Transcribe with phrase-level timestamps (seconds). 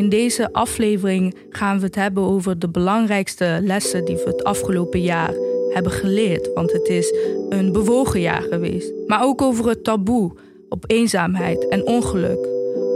[0.00, 5.00] In deze aflevering gaan we het hebben over de belangrijkste lessen die we het afgelopen
[5.00, 5.34] jaar
[5.70, 6.50] hebben geleerd.
[6.54, 7.14] Want het is
[7.48, 8.92] een bewogen jaar geweest.
[9.06, 10.32] Maar ook over het taboe
[10.68, 12.48] op eenzaamheid en ongeluk.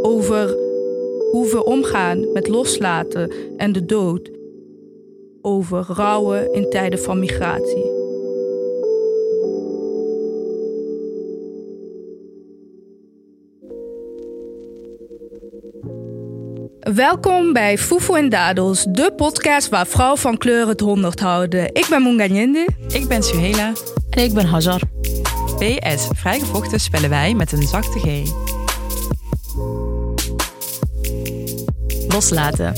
[0.03, 0.57] Over
[1.31, 4.31] hoe we omgaan met loslaten en de dood.
[5.43, 7.94] Over rouwen in tijden van migratie.
[16.93, 21.75] Welkom bij Fufu en Dadels, de podcast waar vrouwen van kleur het honderd houden.
[21.75, 22.69] Ik ben Munganyende.
[22.89, 23.73] Ik ben Suhela.
[24.11, 24.81] En ik ben Hazar.
[25.59, 28.33] PS, vrijgevochten spellen wij met een zachte G.
[32.09, 32.73] Loslaten.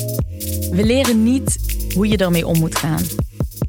[0.71, 1.59] We leren niet
[1.95, 3.03] hoe je ermee om moet gaan.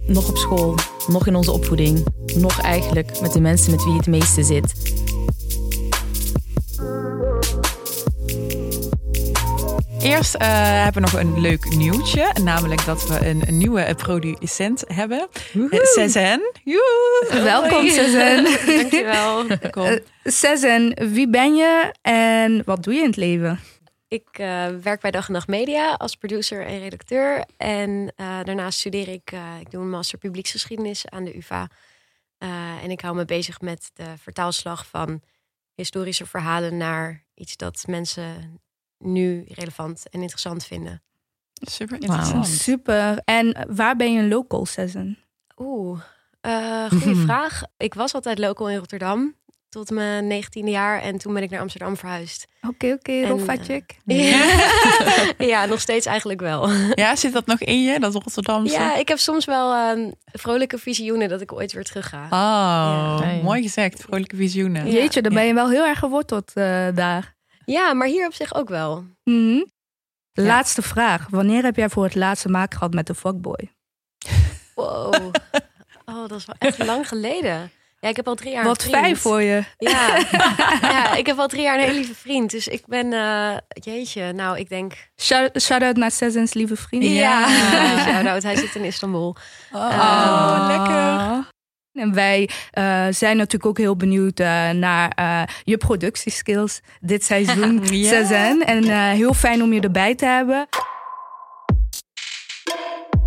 [0.08, 0.76] Nog op school,
[1.08, 4.74] nog in onze opvoeding, nog eigenlijk met de mensen met wie je het meeste zit.
[10.08, 10.42] Eerst uh,
[10.84, 12.34] hebben we nog een leuk nieuwtje.
[12.44, 15.28] Namelijk dat we een, een nieuwe producent hebben.
[15.72, 16.52] Sezen.
[17.30, 18.44] Welkom Sezen.
[18.78, 19.48] Dankjewel.
[19.48, 19.86] Welkom.
[19.86, 23.60] Uh, Sezen, wie ben je en wat doe je in het leven?
[24.08, 27.46] Ik uh, werk bij Dag en Nacht Media als producer en redacteur.
[27.58, 31.70] En daarnaast studeer ik, ik doe een master publieksgeschiedenis aan de UvA.
[32.82, 35.22] en ik hou me bezig met de vertaalslag van
[35.76, 38.60] historische verhalen naar iets dat mensen
[39.00, 41.02] nu relevant en interessant vinden.
[41.54, 42.48] Super interessant.
[42.48, 42.56] Wow.
[42.56, 43.22] Super.
[43.26, 45.18] En waar ben je een local, Sezen?
[45.58, 46.00] Oeh,
[46.42, 47.62] uh, goede vraag.
[47.78, 49.36] Ik was altijd local in Rotterdam
[49.70, 52.48] tot mijn 19e jaar en toen ben ik naar Amsterdam verhuisd.
[52.62, 53.98] Oké, oké, okay, Roffatjek.
[54.06, 55.34] Uh, ja.
[55.46, 56.70] ja, nog steeds eigenlijk wel.
[56.94, 58.74] Ja, zit dat nog in je, dat Rotterdamse?
[58.74, 62.24] Ja, ik heb soms wel uh, vrolijke visioenen dat ik ooit weer terug ga.
[62.24, 63.42] Oh, ja.
[63.44, 64.92] mooi gezegd, vrolijke visioenen.
[64.92, 67.36] Jeetje, dan ben je wel heel erg geworteld uh, daar.
[67.72, 68.96] Ja, maar hier op zich ook wel.
[69.24, 69.72] Mm -hmm.
[70.34, 70.88] Laatste ja.
[70.88, 71.28] vraag.
[71.30, 73.72] Wanneer heb jij voor het laatste maak gehad met de fuckboy?
[74.76, 75.14] Wow.
[76.10, 77.72] Oh, dat is wel echt lang geleden.
[78.00, 79.64] Ja, ik heb al drie jaar Wat fijn voor je.
[79.78, 80.18] Ja.
[80.92, 82.52] ja, ik heb al drie jaar een hele lieve vriend.
[82.52, 84.94] Dus ik ben, uh, jeetje, nou, ik denk...
[85.16, 87.04] Shout-out shout naar Sezens lieve vriend.
[87.04, 88.00] Ja, ja.
[88.06, 88.44] shout-out.
[88.44, 89.36] Hij zit in Istanbul.
[89.72, 91.56] Oh, uh, lekker.
[91.98, 97.84] En wij uh, zijn natuurlijk ook heel benieuwd uh, naar uh, je productieskills dit seizoen.
[98.66, 98.84] En
[99.16, 100.68] heel fijn om je erbij te hebben.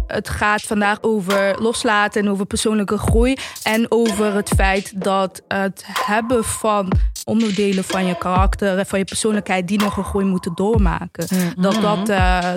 [0.07, 3.37] Het gaat vandaag over loslaten en over persoonlijke groei.
[3.63, 6.93] En over het feit dat het hebben van
[7.25, 11.27] onderdelen van je karakter en van je persoonlijkheid die nog een groei moeten doormaken.
[11.31, 11.63] Mm.
[11.63, 12.07] Dat dat,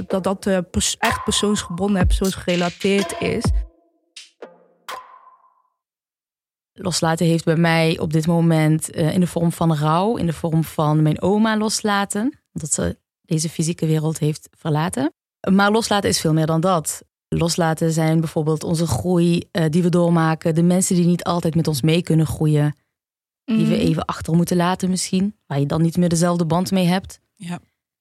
[0.08, 3.44] dat, dat pers echt persoonsgebonden en persoonsgerelateerd is.
[6.74, 10.34] Loslaten heeft bij mij op dit moment uh, in de vorm van rouw, in de
[10.34, 12.40] vorm van mijn oma loslaten.
[12.52, 15.14] Dat ze deze fysieke wereld heeft verlaten.
[15.52, 17.04] Maar loslaten is veel meer dan dat.
[17.28, 20.56] Loslaten zijn bijvoorbeeld onze groei uh, die we doormaken.
[20.56, 22.78] De mensen die niet altijd met ons mee kunnen groeien.
[23.46, 23.58] Mm.
[23.58, 25.36] Die we even achter moeten laten misschien.
[25.46, 27.20] Waar je dan niet meer dezelfde band mee hebt.
[27.36, 27.60] Ja.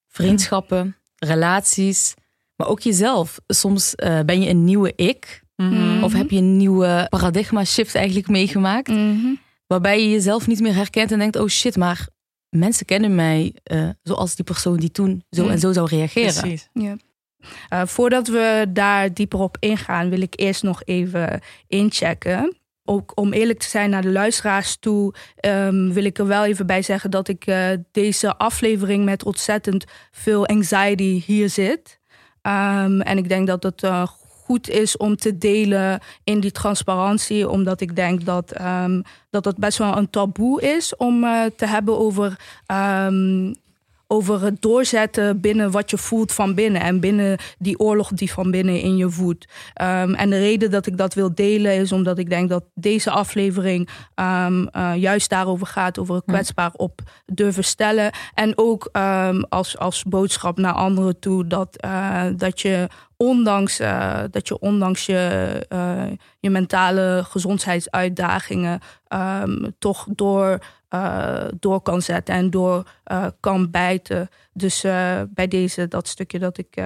[0.09, 2.15] Vriendschappen, relaties.
[2.57, 3.41] Maar ook jezelf.
[3.47, 5.43] Soms uh, ben je een nieuwe ik.
[5.57, 6.05] Mm-hmm.
[6.05, 8.89] Of heb je een nieuwe paradigma shift eigenlijk meegemaakt?
[8.89, 9.41] Mm-hmm.
[9.67, 12.09] Waarbij je jezelf niet meer herkent en denkt: oh shit, maar
[12.49, 15.51] mensen kennen mij uh, zoals die persoon die toen zo mm.
[15.51, 16.41] en zo zou reageren.
[16.41, 16.69] Precies.
[16.73, 16.97] Ja.
[17.73, 22.57] Uh, voordat we daar dieper op ingaan, wil ik eerst nog even inchecken.
[22.85, 25.15] Ook om eerlijk te zijn naar de luisteraars toe,
[25.47, 29.85] um, wil ik er wel even bij zeggen dat ik uh, deze aflevering met ontzettend
[30.11, 32.01] veel anxiety hier zit.
[32.43, 34.07] Um, en ik denk dat het uh,
[34.45, 37.49] goed is om te delen in die transparantie.
[37.49, 41.67] Omdat ik denk dat um, dat het best wel een taboe is om uh, te
[41.67, 42.39] hebben over,
[43.07, 43.55] um,
[44.13, 46.81] over het doorzetten binnen wat je voelt van binnen.
[46.81, 49.45] En binnen die oorlog die van binnen in je voedt.
[49.83, 53.11] Um, en de reden dat ik dat wil delen is omdat ik denk dat deze
[53.11, 55.99] aflevering uh, juist daarover gaat.
[55.99, 58.11] Over het kwetsbaar op durven stellen.
[58.35, 58.89] En ook
[59.49, 62.89] als, als boodschap naar anderen toe dat, uh, dat je
[63.23, 66.03] ondanks uh, dat je ondanks je, uh,
[66.41, 70.59] je mentale gezondheidsuitdagingen um, toch door,
[70.95, 72.91] uh, door kan zetten en door
[73.41, 74.29] kan bijten.
[74.53, 74.81] Dus
[75.29, 76.83] bij deze dat stukje dat ik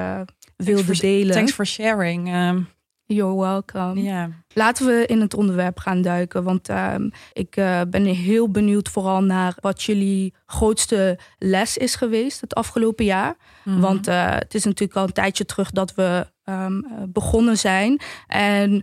[0.57, 1.35] wilde for, delen.
[1.35, 2.35] Thanks for sharing.
[2.35, 2.75] Um...
[3.09, 4.03] You're welcome.
[4.03, 4.29] Yeah.
[4.55, 6.43] Laten we in het onderwerp gaan duiken.
[6.43, 12.41] Want um, ik uh, ben heel benieuwd vooral naar wat jullie grootste les is geweest
[12.41, 13.37] het afgelopen jaar.
[13.65, 13.83] Mm-hmm.
[13.83, 18.01] Want uh, het is natuurlijk al een tijdje terug dat we um, begonnen zijn.
[18.27, 18.83] En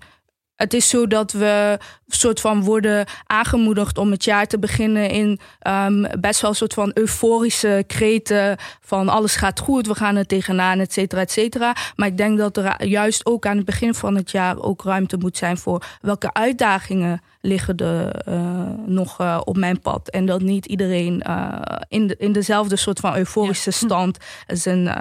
[0.55, 1.77] het is zo dat we
[2.07, 6.73] soort van worden aangemoedigd om het jaar te beginnen in ehm, best wel een soort
[6.73, 11.75] van euforische kreten van alles gaat goed, we gaan er tegenaan, et cetera, et cetera.
[11.95, 15.17] Maar ik denk dat er juist ook aan het begin van het jaar ook ruimte
[15.17, 20.09] moet zijn voor welke uitdagingen liggen er uh, nog uh, op mijn pad.
[20.09, 23.75] En dat niet iedereen uh, in, de, in dezelfde soort van euforische ja.
[23.75, 24.17] stand
[24.47, 24.95] zijn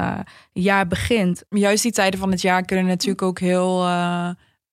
[0.52, 1.42] jaar begint.
[1.50, 3.86] Juist die tijden van het jaar kunnen natuurlijk ook heel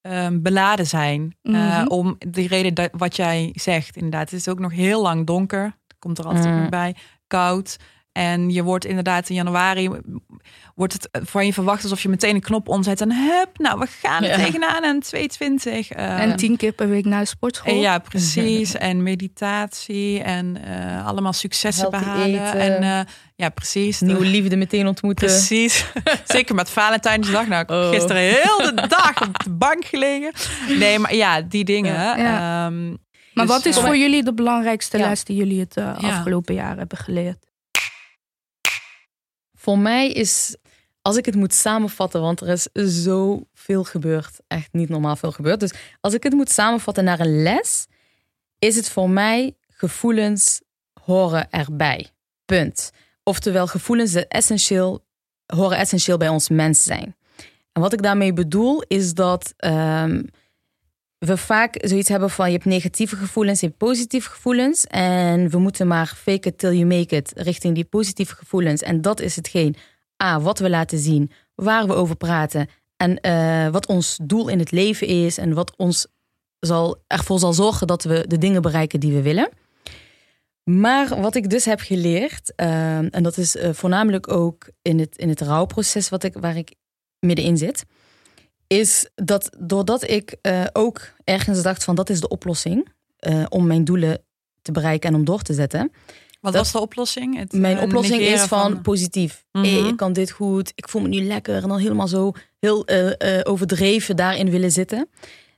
[0.09, 1.35] um, beladen zijn.
[1.41, 1.87] Mm -hmm.
[1.87, 4.29] om de reden dat, wat jij zegt, inderdaad.
[4.29, 5.77] Het is ook nog heel lang donker.
[5.99, 6.69] Komt er altijd mm.
[6.69, 6.95] bij.
[7.27, 7.77] Koud.
[8.11, 9.89] En je wordt inderdaad in januari
[10.79, 13.87] wordt het van je verwacht alsof je meteen een knop omzet en hup, nou we
[14.01, 14.45] gaan er ja.
[14.45, 15.95] tegenaan en 220.
[15.97, 17.73] Uh, en tien keer per week naar de sportschool.
[17.73, 18.73] En ja, precies.
[18.75, 22.45] en meditatie en uh, allemaal successen Healthy behalen.
[22.47, 22.59] eten.
[22.59, 23.99] En uh, ja, precies.
[23.99, 25.27] Nieuwe liefde meteen ontmoeten.
[25.27, 25.85] Precies.
[26.25, 27.47] Zeker met Valentijnsdag.
[27.47, 27.89] Nou, ik Oh.
[27.89, 30.31] gisteren heel de dag op de bank gelegen.
[30.77, 31.93] Nee, maar ja, die dingen.
[31.93, 32.65] Ja.
[32.65, 32.89] ehm,
[33.33, 35.07] Maar dus, wat is eh, voor jullie de belangrijkste Ja.
[35.09, 36.07] les die jullie het eh, Ja.
[36.09, 37.47] afgelopen jaar hebben geleerd?
[39.57, 40.55] Voor mij is,
[41.01, 44.39] als ik het moet samenvatten, want er is zoveel gebeurd.
[44.47, 45.59] Echt niet normaal veel gebeurd.
[45.59, 47.87] Dus als ik het moet samenvatten naar een les,
[48.59, 50.61] is het voor mij gevoelens
[51.03, 52.07] horen erbij.
[52.45, 52.91] Punt.
[53.23, 55.05] Oftewel, gevoelens essentieel,
[55.45, 57.15] horen essentieel bij ons mens zijn.
[57.71, 60.23] En wat ik daarmee bedoel, is dat ehm,
[61.17, 64.85] we vaak zoiets hebben van je hebt negatieve gevoelens, je hebt positieve gevoelens.
[64.87, 68.81] En we moeten maar fake it till you make it richting die positieve gevoelens.
[68.81, 69.75] En dat is hetgeen,
[70.23, 72.67] A, wat we laten zien, waar we over praten.
[72.97, 75.37] En eh, wat ons doel in het leven is.
[75.37, 76.07] En wat ons
[76.59, 79.49] zal, ervoor zal zorgen dat we de dingen bereiken die we willen.
[80.63, 85.17] Maar wat ik dus heb geleerd, eh, en dat is eh, voornamelijk ook in het,
[85.17, 86.75] in het rouwproces wat ik, waar ik
[87.19, 87.85] middenin zit,
[88.67, 90.37] is dat doordat ik
[90.73, 92.87] ook ergens dacht van dat is de oplossing
[93.49, 94.21] om mijn doelen
[94.61, 95.91] te bereiken en om door te zetten.
[96.39, 97.37] Wat dat- was de oplossing?
[97.37, 99.45] Het, Mijn eh, oplossing is van, positief.
[99.51, 99.65] Mhm.
[99.65, 102.85] Hey, ik kan dit goed, ik voel me nu lekker en dan helemaal zo heel
[102.85, 105.09] eh, eh, overdreven daarin willen zitten.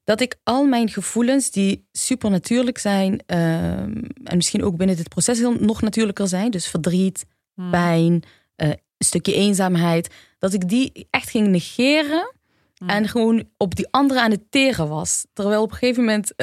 [0.03, 5.09] Dat ik al mijn gevoelens die super natuurlijk zijn ehm, en misschien ook binnen dit
[5.09, 7.25] proces heel nog natuurlijker zijn, dus verdriet,
[7.55, 7.69] Hmm.
[7.71, 8.23] pijn,
[8.55, 12.33] een stukje eenzaamheid, dat ik die echt ging negeren
[12.75, 12.89] Hmm.
[12.89, 15.25] en gewoon op die andere aan het teren was.
[15.33, 16.33] Terwijl op een gegeven moment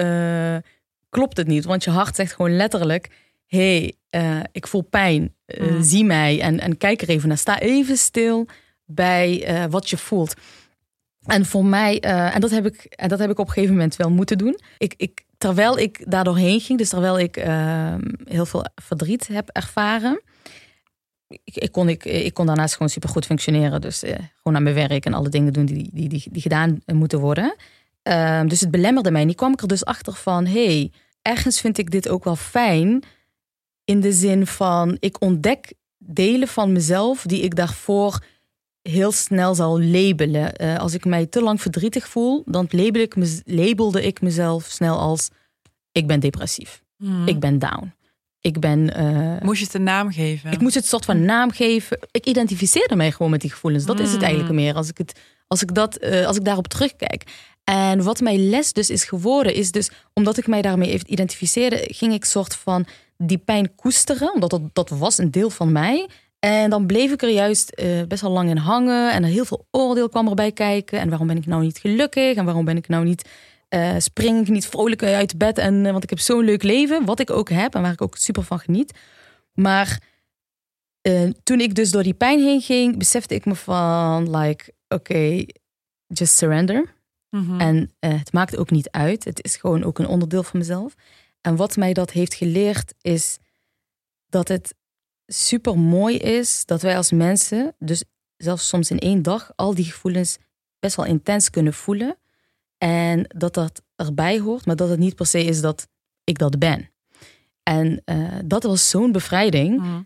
[1.09, 3.09] klopt het niet, want je hart zegt gewoon letterlijk:
[3.49, 5.83] hey, eh, ik voel pijn, eh, Mm.
[5.83, 7.39] zie mij en, en kijk er even naar.
[7.39, 8.47] Sta even stil
[8.85, 10.35] bij eh, wat je voelt.
[11.27, 13.97] En voor mij, en, dat heb ik, en dat heb ik op een gegeven moment
[13.97, 14.59] wel moeten doen.
[14.79, 19.49] Ik, ik, terwijl ik daar doorheen ging, dus terwijl ik eh, heel veel verdriet heb
[19.49, 20.23] ervaren.
[21.29, 23.81] Ik, ik, kon, ik, ik kon daarnaast gewoon supergoed functioneren.
[23.81, 26.79] Dus eh, gewoon naar mijn werk en alle dingen doen die, die, die, die gedaan
[26.87, 27.57] moeten worden.
[28.03, 29.21] Ehm, dus het belemmerde mij.
[29.21, 30.47] En die kwam ik er dus achter van...
[30.47, 30.91] hey,
[31.23, 33.03] ergens vind ik dit ook wel fijn.
[33.89, 37.23] In de zin van, ik ontdek delen van mezelf...
[37.23, 38.25] die ik daarvoor
[38.83, 40.55] heel snel zal labelen.
[40.57, 42.43] Eh, als ik mij te lang verdrietig voel...
[42.47, 43.15] dan label ik
[43.45, 45.29] labelde ik mezelf snel als...
[45.93, 46.83] ik ben depressief.
[46.97, 47.27] Hmm.
[47.29, 47.93] Ik ben down.
[48.41, 48.95] Ik ben...
[48.95, 50.53] eh, Moest je het een naam geven?
[50.53, 51.99] ik moest het soort van naam geven.
[52.11, 53.85] Ik identificeerde mij gewoon met die gevoelens.
[53.85, 54.23] Dat is het Mm.
[54.25, 54.75] eigenlijk meer.
[54.75, 57.23] Als ik, het, als ik, dat, eh, als ik daarop terugkijk.
[57.65, 61.89] En wat mijn les dus is geworden, is dus omdat ik mij daarmee even identificeerde,
[61.95, 62.87] ging ik soort van
[63.19, 64.35] die pijn koesteren.
[64.35, 66.09] Omdat dat, dat was een deel van mij.
[66.39, 69.13] En dan bleef ik er juist eh, best wel lang in hangen.
[69.13, 71.01] En er heel veel oordeel kwam erbij kijken.
[71.01, 72.37] En waarom ben ik nou niet gelukkig?
[72.37, 73.29] En waarom ben ik nou niet
[73.69, 75.59] eh, spring ik niet vrolijk uit bed.
[75.59, 78.03] En, eh, want ik heb zo'n leuk leven, wat ik ook heb en waar ik
[78.03, 78.99] ook super van geniet.
[79.53, 80.01] Maar
[81.43, 85.45] toen ik dus door die pijn heen ging, besefte ik me van, like, oké,
[86.07, 86.95] just surrender.
[87.31, 87.61] Mhm.
[87.61, 89.25] En het maakt ook niet uit.
[89.25, 90.95] Het is gewoon ook een onderdeel van mezelf.
[91.49, 93.39] En wat mij dat heeft geleerd is
[94.29, 94.75] dat het
[95.27, 98.05] super mooi is dat wij als mensen, dus
[98.37, 100.39] zelfs soms in één dag, al die gevoelens
[100.79, 102.17] best wel intens kunnen voelen.
[102.79, 105.89] En dat dat erbij hoort, maar dat het niet per se is dat
[106.25, 106.91] ik dat ben.
[107.63, 109.79] En eh, dat was zo'n bevrijding.
[109.79, 110.01] Mhm.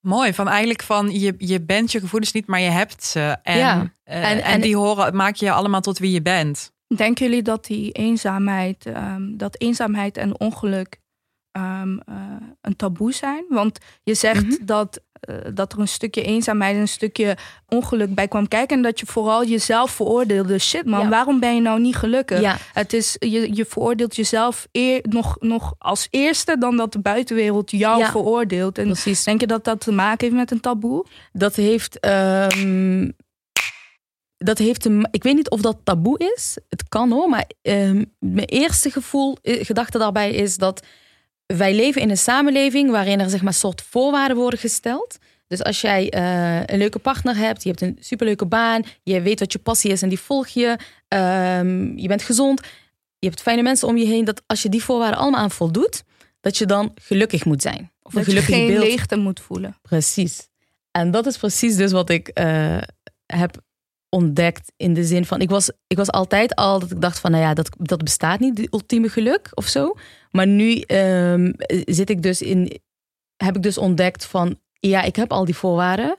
[0.00, 3.36] Mooi, van eigenlijk van je, je bent je gevoelens niet, maar je hebt ze.
[3.42, 3.92] En, Ja.
[4.04, 6.72] eh, En- en, en- die horen, maak je allemaal tot wie je bent.
[6.96, 11.02] Denken jullie dat die eenzaamheid, ehm, dat eenzaamheid en ongeluk
[11.52, 12.14] ehm, eh,
[12.60, 13.44] een taboe zijn?
[13.48, 14.64] Want je zegt Mhm.
[14.64, 17.36] dat, eh, dat er een stukje eenzaamheid en een stukje
[17.68, 18.76] ongeluk bij kwam kijken.
[18.76, 20.58] En dat je vooral jezelf veroordeelde.
[20.58, 21.08] Shit man, Ja.
[21.08, 22.40] waarom ben je nou niet gelukkig?
[22.40, 27.00] Ja, Het is, je, je veroordeelt jezelf eer, nog, nog als eerste dan dat de
[27.00, 28.10] buitenwereld jou Ja.
[28.10, 28.78] veroordeelt.
[28.78, 29.24] En precies.
[29.24, 31.06] denk je dat dat te maken heeft met een taboe?
[31.32, 32.00] Dat heeft.
[32.00, 33.10] ehm,
[34.44, 36.56] dat heeft een, ik weet niet of dat taboe is.
[36.68, 40.86] Het kan hoor, maar ehm, mijn eerste gevoel, eh, gedachte daarbij is dat
[41.46, 45.18] wij leven in een samenleving waarin er zeg maar soort voorwaarden worden gesteld.
[45.46, 49.40] Dus als jij eh, een leuke partner hebt, je hebt een superleuke baan, je weet
[49.40, 52.60] wat je passie is en die volg je, ehm, je bent gezond,
[53.18, 56.02] je hebt fijne mensen om je heen, dat als je die voorwaarden allemaal aan voldoet,
[56.40, 57.92] dat je dan gelukkig moet zijn.
[58.02, 58.84] Of dat je geen beeld.
[58.84, 59.78] leegte moet voelen.
[59.82, 60.48] Precies.
[60.90, 62.78] En dat is precies dus wat ik uh,
[63.26, 63.62] heb
[64.14, 67.30] ontdekt in de zin van, ik was, ik was altijd al dat ik dacht van,
[67.30, 69.94] nou ja, dat, dat bestaat niet, de ultieme geluk of zo.
[70.30, 71.54] Maar nu um,
[71.84, 72.80] zit ik dus in,
[73.36, 76.18] heb ik dus ontdekt van, ja, ik heb al die voorwaarden,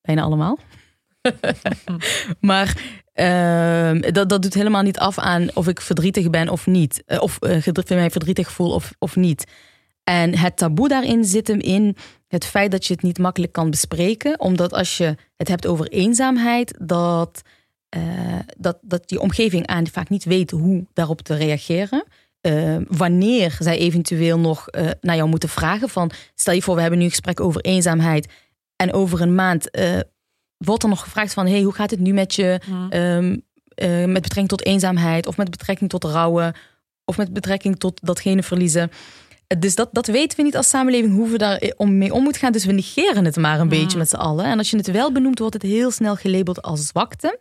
[0.00, 0.58] bijna allemaal.
[2.40, 2.76] maar
[3.14, 7.02] uh, dat, dat doet helemaal niet af aan of ik verdrietig ben of niet.
[7.06, 9.44] Uh, of uh, mij verdrietig voel of, of niet.
[10.04, 11.96] En het taboe daarin zit hem in
[12.28, 14.40] het feit dat je het niet makkelijk kan bespreken.
[14.40, 17.42] Omdat als je het hebt over eenzaamheid, dat,
[17.96, 22.04] uh, dat, dat die omgeving aan vaak niet weet hoe daarop te reageren.
[22.46, 26.10] Uh, wanneer zij eventueel nog uh, naar jou moeten vragen van...
[26.34, 28.32] stel je voor, we hebben nu een gesprek over eenzaamheid...
[28.76, 29.70] en over een maand
[30.56, 31.46] wordt er nog gevraagd van...
[31.46, 33.42] hey, hoe gaat het nu met je um,
[34.12, 35.26] met betrekking tot eenzaamheid...
[35.26, 36.54] of met betrekking tot rouwen...
[37.04, 38.90] of met betrekking tot datgene verliezen...
[39.58, 42.40] Dus dat, dat weten we niet als samenleving hoe we daar om mee om moeten
[42.40, 42.52] gaan.
[42.52, 44.44] Dus we negeren het maar een beetje met z'n allen.
[44.44, 47.38] En als je het wel benoemt, wordt het heel snel gelabeld als zwakte.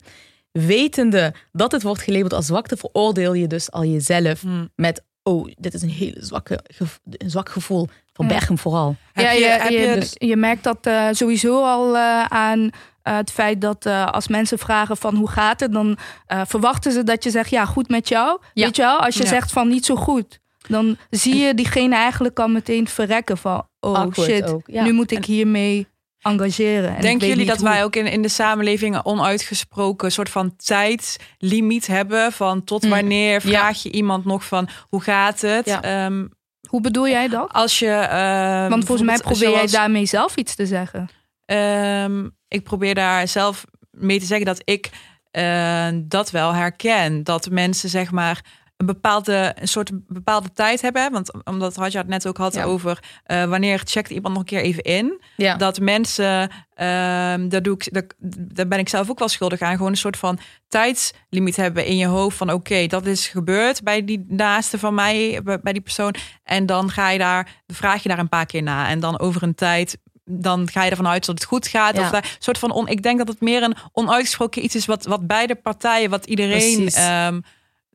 [0.52, 4.70] Wetende dat het wordt gelabeld als zwakte, veroordeel je dus al jezelf hmm.
[4.76, 6.60] met: oh, dit is een hele zwakke,
[7.04, 7.88] een zwak gevoel.
[8.14, 8.96] Van Bergen vooral.
[9.14, 10.12] Ja, je, je, je, dus...
[10.14, 12.70] je merkt dat uh, sowieso al uh, aan uh,
[13.04, 17.30] het feit dat als mensen vragen van hoe gaat het, dan verwachten ze dat je
[17.30, 18.40] zegt ja, goed met jou.
[18.54, 18.66] Ja.
[18.66, 19.00] Weet je wel?
[19.00, 23.38] Als je zegt van niet zo goed, dan zie je diegene eigenlijk al meteen verrekken
[23.38, 25.88] van oh shit, nu moet ik hiermee
[26.24, 26.96] engageren.
[26.96, 31.88] En Denken jullie dat wij ook in, in de samenleving een onuitgesproken soort van tijdlimiet
[31.88, 32.32] hebben?
[32.32, 32.90] Van tot mm.
[32.90, 35.80] wanneer vraag je iemand nog van hoe gaat het?
[35.86, 36.32] Um,
[36.70, 37.54] hoe bedoel jij dat?
[37.54, 41.10] Als je, uh, Want volgens mij probeer jij daarmee zelf iets te zeggen.
[41.46, 44.90] Um, ik probeer daar zelf mee te zeggen dat ik
[45.32, 47.24] uh, dat wel herken.
[47.24, 48.42] Dat mensen zeg maar
[48.84, 51.12] een bepaalde een soort bepaalde tijd hebben.
[51.12, 54.62] Want omdat Hadja het net ook had over uh, wanneer checkt iemand nog een keer
[54.62, 55.22] even in.
[55.38, 55.56] Ja.
[55.56, 56.48] Dat mensen, uh,
[57.50, 59.76] daar, doe ik, daar, ben ik zelf ook wel schuldig aan.
[59.76, 62.38] Gewoon een soort van tijdslimiet hebben in je hoofd.
[62.38, 66.16] Van oké, dat is gebeurd bij die naaste van mij, bij die persoon.
[66.44, 68.90] En dan ga je daar, vraag je daar een paar keer na.
[68.90, 72.00] En dan over een tijd dan ga je ervan uit dat het goed gaat.
[72.00, 75.06] Of daar, soort van on, ik denk dat het meer een onuitgesproken iets is wat,
[75.06, 76.92] wat beide partijen, wat iedereen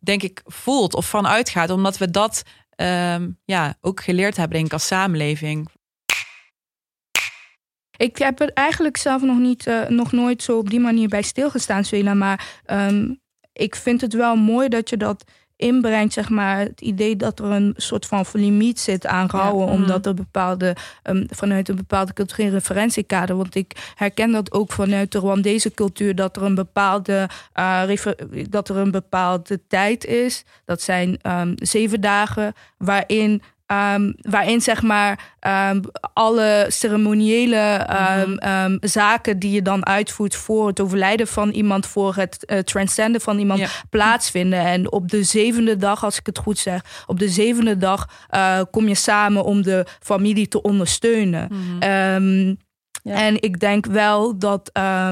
[0.00, 1.71] denk ik, voelt of van uitgaat.
[1.71, 2.43] Omdat we dat
[2.76, 5.69] um, ja, ook geleerd hebben, denk ik, als samenleving.
[7.97, 11.23] Ik heb er eigenlijk zelf nog, niet, uh, nog nooit zo op die manier bij
[11.23, 12.14] stilgestaan, Svela.
[12.14, 13.21] Maar um,
[13.52, 15.25] ik vind het wel mooi dat je dat
[15.59, 19.73] inbrengt, zeg maar, het idee dat er een soort van limiet zit aan rouwen, ja.
[19.73, 25.12] omdat er bepaalde, um, vanuit een bepaalde culturele referentiekader, want ik herken dat ook vanuit
[25.12, 27.83] de Rwandese cultuur, dat er een bepaalde, uh,
[28.49, 30.45] dat er een bepaalde tijd is.
[30.65, 35.35] Dat zijn um, zeven dagen waarin Um, waarin zeg maar
[35.71, 35.81] um,
[36.13, 37.87] alle ceremoniële
[38.65, 43.21] um, zaken die je dan uitvoert voor het overlijden van iemand, voor het uh, transcenden
[43.21, 44.61] van iemand plaatsvinden.
[44.61, 48.61] En op de zevende dag, als ik het goed zeg, op de zevende dag uh,
[48.71, 51.49] kom je samen om de familie te ondersteunen.
[51.51, 52.59] Mm -hmm.
[53.03, 53.15] ja.
[53.15, 55.11] En ik denk wel dat, uh,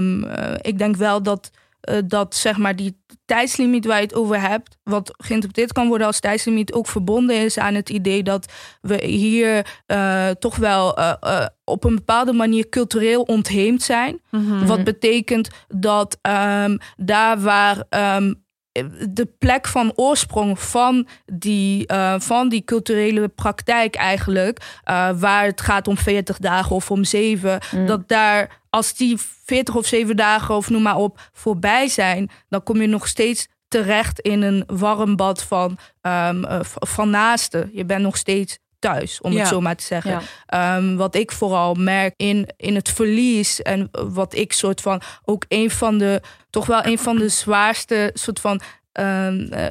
[0.61, 1.51] ik denk wel dat
[1.91, 6.07] uh, dat zeg maar die tijdslimiet waar je het over hebt, wat geïnterpreteerd kan worden
[6.07, 11.47] als tijdslimiet, ook verbonden is aan het idee dat we hier uh, toch wel uh,
[11.65, 14.21] op een bepaalde manier cultureel ontheemd zijn.
[14.31, 14.67] Mm -hmm.
[14.67, 17.85] Wat betekent dat um, daar waar
[18.17, 18.45] um,
[19.09, 25.61] de plek van oorsprong van die, uh, van die culturele praktijk eigenlijk, uh, waar het
[25.61, 27.87] gaat om 40 dagen of om 7, mm.
[27.87, 32.63] dat daar als die 40 of 7 dagen of noem maar op voorbij zijn, dan
[32.63, 37.71] kom je nog steeds terecht in een warm bad van, um, van naasten.
[37.73, 38.59] Je bent nog steeds
[38.93, 39.39] thuis, om ja.
[39.39, 40.21] het zo maar te zeggen.
[40.47, 40.77] Ja.
[40.77, 45.45] Um, wat ik vooral merk in, in het verlies en wat ik soort van ook
[45.49, 48.61] een van de, toch wel een van de zwaarste soort van
[48.93, 49.65] um, uh,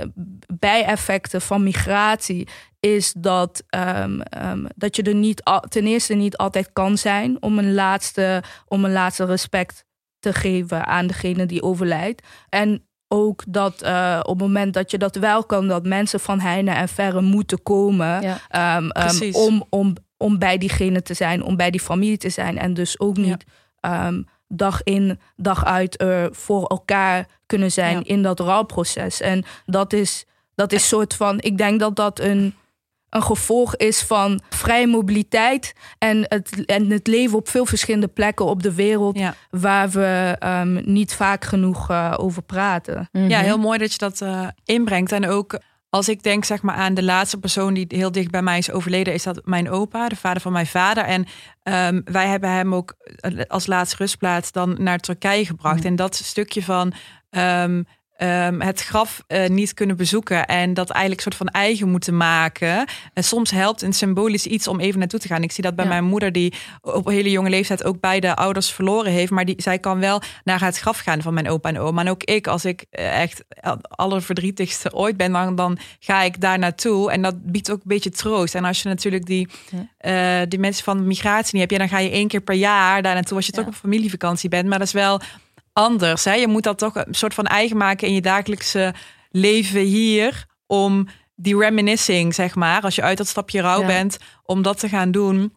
[0.59, 2.47] bijeffecten van migratie
[2.79, 3.63] is dat,
[3.97, 8.43] um, um, dat je er niet ten eerste niet altijd kan zijn om een laatste,
[8.67, 9.85] om een laatste respect
[10.19, 12.27] te geven aan degene die overlijdt.
[12.49, 16.39] En ook dat uh, op het moment dat je dat wel kan, dat mensen van
[16.39, 18.77] heine en verre moeten komen ja.
[18.77, 18.91] um,
[19.23, 22.57] um, om, om, om bij diegene te zijn, om bij die familie te zijn.
[22.57, 23.45] En dus ook niet
[23.81, 24.07] ja.
[24.07, 29.21] um, dag in, dag uit er voor elkaar kunnen zijn in dat rouwproces.
[29.21, 32.55] En dat is, dat is soort van, ik denk dat dat een,
[33.15, 38.45] een gevolg is van vrije mobiliteit en het, en het leven op veel verschillende plekken
[38.45, 39.19] op de wereld
[39.49, 43.09] waar we um, niet vaak genoeg uh, over praten.
[43.11, 43.43] Ja, mhm.
[43.43, 45.11] heel mooi dat je dat uh, inbrengt.
[45.11, 48.41] En ook als ik denk zeg maar aan de laatste persoon die heel dicht bij
[48.41, 51.03] mij is overleden, is dat mijn opa, de vader van mijn vader.
[51.03, 51.25] En
[51.63, 55.85] um, wij hebben hem ook eh, als laatste rustplaats dan naar Turkije gebracht.
[55.85, 56.93] En dat stukje van
[57.29, 57.85] um,
[58.17, 62.87] um, het graf uh, niet kunnen bezoeken en dat eigenlijk soort van eigen moeten maken.
[63.13, 65.43] En soms helpt een symbolisch iets om even naartoe te gaan.
[65.43, 68.71] Ik zie dat bij mijn moeder, die op een hele jonge leeftijd ook beide ouders
[68.71, 69.31] verloren heeft.
[69.31, 72.01] Maar die, zij kan wel naar het graf gaan van mijn opa en oma.
[72.01, 73.43] En ook ik, als ik eh, echt
[73.81, 77.11] allerverdrietigste ooit ben, dan, dan ga ik daar naartoe.
[77.11, 78.55] En dat biedt ook een beetje troost.
[78.55, 79.47] En als je natuurlijk die,
[80.05, 83.01] uh, die mensen van migratie niet hebt, ja, dan ga je één keer per jaar
[83.01, 84.67] daar naartoe als je toch op familievakantie bent.
[84.67, 85.21] Maar dat is wel
[85.75, 86.23] anders.
[86.23, 86.33] Hè?
[86.33, 88.93] Je moet dat toch een soort van eigen maken in je dagelijkse
[89.29, 90.45] leven hier.
[90.67, 94.89] Om die reminiscing, zeg maar, als je uit dat stapje rouw bent, om dat te
[94.89, 95.53] gaan doen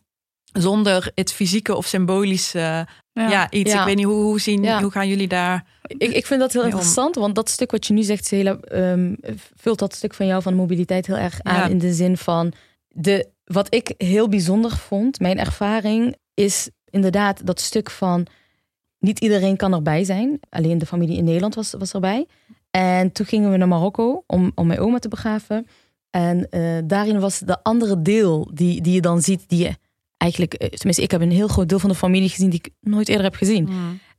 [0.52, 3.50] zonder het fysieke of symbolische ja.
[3.50, 3.74] iets.
[3.74, 5.64] Ik weet niet, hoe, hoe, zien, hoe gaan jullie daar...
[5.82, 9.16] Ik, ik vind dat heel interessant, want dat stuk wat je nu zegt, Cela, um,
[9.54, 12.52] vult dat stuk van jou van mobiliteit heel erg aan in de zin van...
[12.88, 18.26] De, wat ik heel bijzonder vond, mijn ervaring, is inderdaad dat stuk van
[18.98, 20.40] niet iedereen kan erbij zijn.
[20.50, 22.26] Alleen de familie in Nederland was, was erbij.
[22.70, 25.66] En toen gingen we naar Marokko om, om mijn oma te begraven.
[26.10, 29.76] En uh, daarin was de andere deel die, die je dan ziet, die je
[30.16, 32.72] eigenlijk, eh, tenminste, ik heb een heel groot deel van de familie gezien die ik
[32.80, 33.68] nooit eerder heb gezien.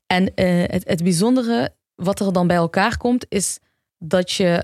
[0.07, 3.59] En uh, het, het bijzondere wat er dan bij elkaar komt, is
[3.97, 4.63] dat je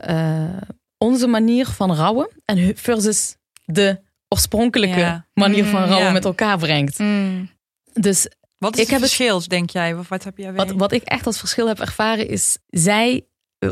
[0.98, 7.00] onze manier van rouwen en versus de oorspronkelijke manier van rouwen met elkaar brengt.
[7.00, 7.50] Mm.
[7.93, 9.93] Dus wat is ik het verschil, denk jij?
[9.93, 13.25] Of wat, heb jij wat, wat ik echt als verschil heb ervaren is, zij,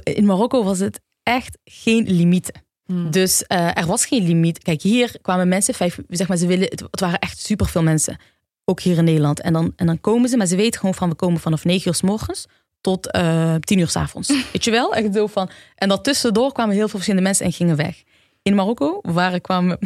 [0.03, 2.61] in Marokko was het echt geen limieten.
[2.85, 3.11] Hmm.
[3.11, 4.59] Dus uh, er was geen limiet.
[4.59, 8.17] Kijk, hier kwamen mensen, vijf, zeg maar, ze willen, het, het waren echt superveel mensen.
[8.65, 9.41] Ook hier in Nederland.
[9.41, 11.87] En dan, en dan komen ze, maar ze weten gewoon van, we komen vanaf 9
[11.87, 12.45] uur s morgens
[12.81, 14.27] tot uh, 10 uur s avonds.
[14.53, 14.93] Weet je wel?
[14.95, 15.49] Echt zo van.
[15.75, 18.03] En dat tussendoor kwamen heel veel verschillende mensen en gingen weg.
[18.41, 19.79] In Marokko waren, kwamen,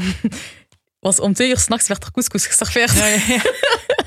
[1.07, 2.93] was om twee uur s'nachts werd er couscous geserveerd.
[2.93, 3.19] Ja, ja,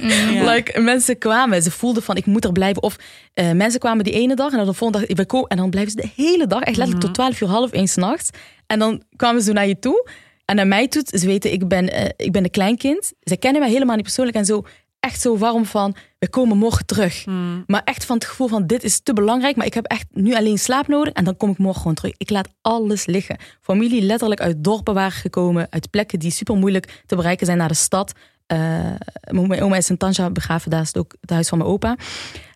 [0.00, 0.44] Mm.
[0.48, 2.82] Like, mensen kwamen, ze voelden van ik moet er blijven.
[2.82, 2.96] Of
[3.34, 5.90] uh, mensen kwamen die ene dag en dan de volgende dag, ik en dan blijven
[5.90, 8.30] ze de hele dag, echt letterlijk tot 12 uur, half één s'nachts.
[8.66, 10.08] En dan kwamen ze naar je toe.
[10.44, 13.12] En naar mij toe, ze weten, ik ben, uh, ik ben een kleinkind.
[13.22, 14.64] Ze kennen mij helemaal niet persoonlijk en zo
[15.00, 17.26] echt zo warm van, we komen morgen terug.
[17.26, 17.64] Mm.
[17.66, 20.34] Maar echt van het gevoel van, dit is te belangrijk, maar ik heb echt nu
[20.34, 22.12] alleen slaap nodig en dan kom ik morgen gewoon terug.
[22.16, 23.38] Ik laat alles liggen.
[23.60, 27.68] Familie letterlijk uit dorpen waren gekomen, uit plekken die super moeilijk te bereiken zijn naar
[27.68, 28.12] de stad.
[28.52, 28.92] Uh,
[29.30, 31.96] mijn oma is in Tanja begraven, daar is het ook het huis van mijn opa.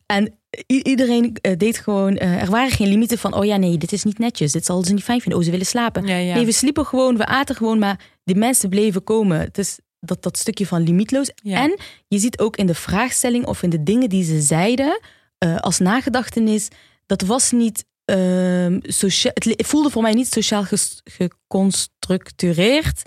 [0.07, 0.35] En
[0.67, 4.05] iedereen eh, deed gewoon, uh, er waren geen limieten van, oh ja, nee, dit is
[4.05, 6.05] niet netjes, dit zal ze niet fijn vinden, oh, ze willen slapen.
[6.05, 9.41] Nee, we sliepen gewoon, we aten gewoon, maar die mensen bleven komen.
[9.41, 11.31] Het is dat, dat stukje van limietloos.
[11.43, 15.01] En je ziet ook in de vraagstelling of in de dingen die ze zeiden,
[15.45, 16.69] uh, als nagedachtenis,
[17.07, 20.65] dat was niet uh, sociaal, het voelde voor mij niet sociaal
[21.05, 23.03] geconstructureerd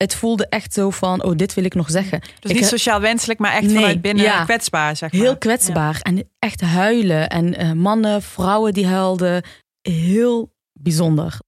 [0.00, 2.20] het voelde echt zo van, oh, dit wil ik nog zeggen.
[2.40, 5.20] Dus niet sociaal wenselijk, maar echt vanuit binnen kwetsbaar, zeg maar.
[5.20, 7.28] Heel kwetsbaar en echt huilen.
[7.28, 9.44] En uh, mannen, vrouwen die huilden.
[9.82, 11.38] Heel bijzonder.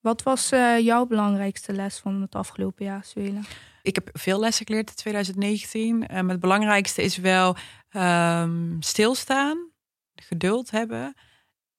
[0.00, 3.40] Wat was uh, jouw belangrijkste les van het afgelopen jaar, Suela?
[3.82, 6.16] Ik heb veel lessen geleerd in 2019.
[6.16, 7.56] Um, het belangrijkste is wel
[7.92, 9.70] um, stilstaan,
[10.14, 11.14] geduld hebben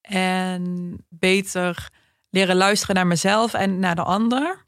[0.02, 1.90] en beter
[2.30, 4.66] leren luisteren naar mezelf en naar de ander.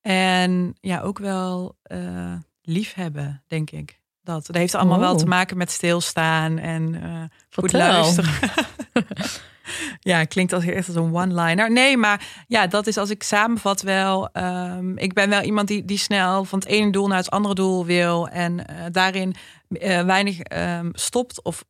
[0.00, 4.00] En ja, ook wel uh, lief hebben, denk ik.
[4.22, 5.30] Dat, dat heeft allemaal wel te oh.
[5.30, 8.32] maken met stilstaan en uh, goed luisteren.
[10.00, 11.72] ja, klinkt als echt als een one-liner.
[11.72, 14.28] Nee, maar ja, dat is als ik samenvat wel.
[14.32, 17.54] Um, ik ben wel iemand die, die snel van het ene doel naar het andere
[17.54, 18.28] doel wil.
[18.28, 19.34] En uh, daarin
[19.68, 21.64] uh, weinig um, stopt of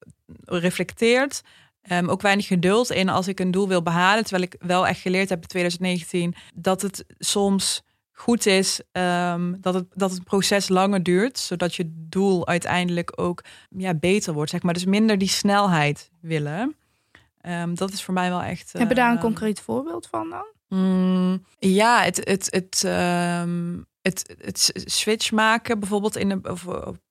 [0.44, 1.42] reflecteert.
[1.92, 4.24] Um, ook weinig geduld in als ik een doel wil behalen.
[4.24, 7.82] Terwijl ik wel echt geleerd heb in 2019 dat het soms
[8.12, 8.80] goed is
[9.60, 11.38] dat, het, dat het proces langer duurt.
[11.38, 13.44] Zodat je doel uiteindelijk ook
[13.76, 14.50] ja, beter wordt.
[14.50, 14.74] Zeg maar.
[14.74, 16.76] Dus minder die snelheid willen.
[17.48, 18.72] Um, dat is voor mij wel echt.
[18.72, 20.46] Heb je daar een concreet voorbeeld van dan?
[20.68, 22.82] Mm, ja, het, het, het,
[24.02, 26.40] het, het switch maken, bijvoorbeeld in de,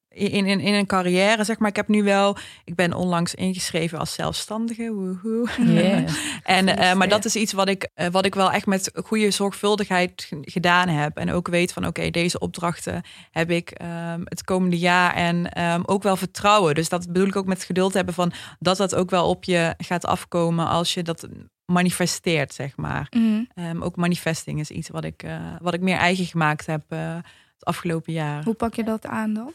[0.10, 1.70] in, in, in een carrière, zeg maar.
[1.70, 4.94] Ik heb nu wel, ik ben onlangs ingeschreven als zelfstandige.
[4.94, 5.50] Woehoe.
[5.58, 6.10] Yeah.
[6.58, 9.32] en, uh, maar dat is iets wat ik, uh, wat ik wel echt met goede
[9.32, 11.18] zorgvuldigheid gedaan heb.
[11.18, 15.14] En ook weet van oké, okay, deze opdrachten heb ik um, het komende jaar.
[15.14, 16.76] En um, ook wel vertrouwen.
[16.76, 19.74] Dus dat bedoel ik ook met geduld hebben van dat dat ook wel op je
[19.78, 21.28] gaat afkomen als je dat
[21.66, 23.08] manifesteert, zeg maar.
[23.10, 23.48] Mm.
[23.56, 27.66] Um, ook manifesting is iets wat ik, uh, wat ik meer eigen gemaakt heb het
[27.66, 28.44] afgelopen jaar.
[28.44, 29.54] Hoe pak je dat aan dan?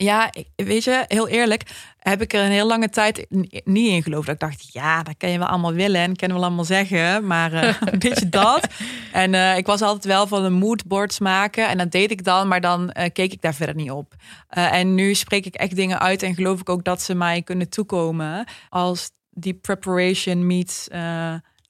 [0.00, 1.62] Ja, weet je, heel eerlijk,
[1.98, 3.26] heb ik er een heel lange tijd
[3.64, 4.28] niet in geloofd.
[4.28, 7.52] Ik dacht, ja, dat kan je wel allemaal willen en kunnen we allemaal zeggen, maar
[7.52, 8.68] uh, weet je dat?
[9.12, 12.48] En uh, ik was altijd wel van een moodboards maken en dat deed ik dan,
[12.48, 14.14] maar dan uh, keek ik daar verder niet op.
[14.48, 17.68] en nu spreek ik echt dingen uit en geloof ik ook dat ze mij kunnen
[17.68, 20.88] toekomen als die preparation meets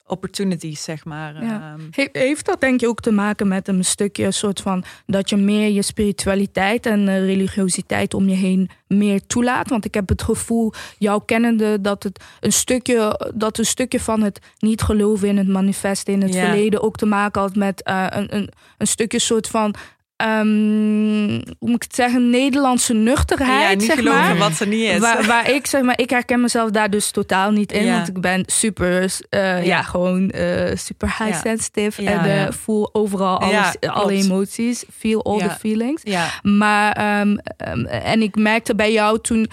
[0.09, 1.45] opportunities, zeg maar.
[1.45, 1.77] Ja.
[1.91, 5.37] He heeft dat denk je ook te maken met een stukje soort van dat je
[5.37, 9.69] meer je spiritualiteit en uh, religiositeit om je heen meer toelaat?
[9.69, 14.23] Want ik heb het gevoel, jouw kennende, dat het een stukje, dat een stukje van
[14.23, 16.45] het niet geloven in het manifest in het ja.
[16.45, 19.75] verleden ook te maken had met uh, een, een, een stukje soort van
[20.23, 23.71] Um, hoe moet ik het zeggen, Nederlandse nuchterheid.
[23.71, 24.99] Ja, niet zeg geloven maar, wat ze niet is.
[24.99, 27.85] Waar, waar, ik zeg maar, ik herken mezelf daar dus totaal niet in.
[27.85, 27.95] Ja.
[27.95, 29.57] Want ik ben super, uh, ja.
[29.57, 29.83] ja.
[29.83, 31.41] gewoon uh, super high ja.
[31.41, 32.03] sensitive.
[32.03, 34.85] En uh, voel overal alles, alle emoties.
[34.99, 36.03] Feel all the feelings.
[36.43, 39.49] Maar, um, um, en ik merkte bij jou toen,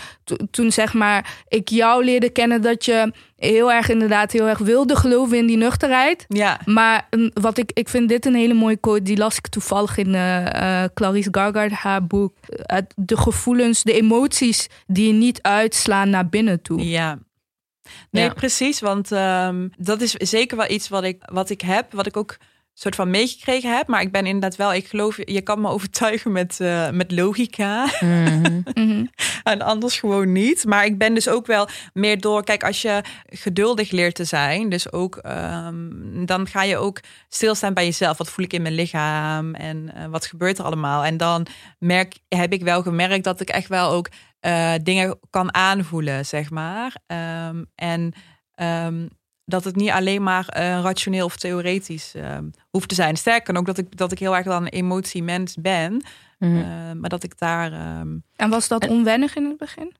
[0.52, 4.96] toen zeg maar, ik jou leerde kennen dat je heel erg inderdaad heel erg wilde
[4.96, 6.26] geloven in die nuchterheid.
[6.28, 6.60] Ja.
[6.66, 9.02] Maar wat ik, ik vind dit een hele mooie quote.
[9.02, 12.36] Die las ik toevallig in uh, uh, Clarice Gargard, haar boek.
[12.50, 16.90] Uh, de gevoelens, de emoties die je niet uitslaan naar binnen toe.
[16.90, 17.20] Ja.
[18.12, 18.34] Nee, ja.
[18.34, 18.80] precies.
[18.80, 21.94] Want um, dat is zeker wel iets wat ik, wat ik heb.
[21.94, 22.38] Wat ik ook
[22.78, 23.88] soort van meegekregen heb.
[23.88, 27.88] Maar ik ben inderdaad wel, ik geloof, je kan me overtuigen met, uh, met logica.
[28.00, 29.10] Mm -hmm.
[29.44, 30.66] en anders gewoon niet.
[30.66, 34.70] Maar ik ben dus ook wel meer door, kijk, als je geduldig leert te zijn,
[34.70, 38.18] dus ook, um, dan ga je ook stilstaan bij jezelf.
[38.18, 41.04] Wat voel ik in mijn lichaam en uh, wat gebeurt er allemaal?
[41.04, 41.48] En dan
[41.80, 44.10] merk, heb ik wel gemerkt dat ik echt wel ook
[44.42, 46.96] uh, dingen kan aanvoelen, zeg maar.
[47.48, 48.14] Um, en
[48.56, 49.10] um,
[49.46, 52.38] dat het niet alleen maar uh, rationeel of theoretisch uh,
[52.70, 53.18] hoeft te zijn.
[53.18, 56.04] Sterker ook dat ik, dat ik heel erg dan een emotiemens ben.
[56.40, 56.56] Mm.
[56.56, 57.72] Uh, maar dat ik daar.
[58.36, 59.96] en was dat onwennig in het begin?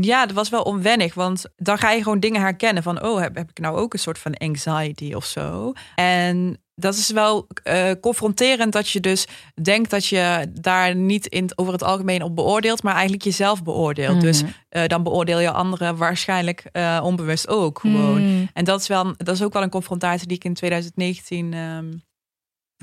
[0.00, 1.14] Ja, dat was wel onwennig.
[1.14, 3.02] Want dan ga je gewoon dingen herkennen van...
[3.04, 5.72] oh, heb, heb ik nou ook een soort van anxiety of zo?
[5.94, 9.26] En dat is wel uh, confronterend dat je dus
[9.62, 14.14] denkt dat je daar niet in, over het algemeen op beoordeelt, maar eigenlijk jezelf beoordeelt.
[14.14, 14.20] Mm.
[14.20, 18.22] Dus uh, dan beoordeel je anderen waarschijnlijk uh, onbewust ook gewoon.
[18.22, 18.48] Mm.
[18.52, 22.02] En dat is, wel, dat is ook wel een confrontatie die ik in 2019 um,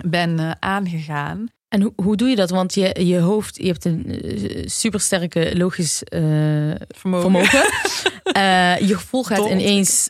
[0.05, 1.47] ben aangegaan.
[1.69, 2.49] En hoe, hoe doe je dat?
[2.49, 4.21] Want je, je hoofd, je hebt een
[4.65, 6.85] supersterke logisch vermogen.
[7.21, 7.63] vermogen.
[8.89, 10.09] je gevoel gaat ineens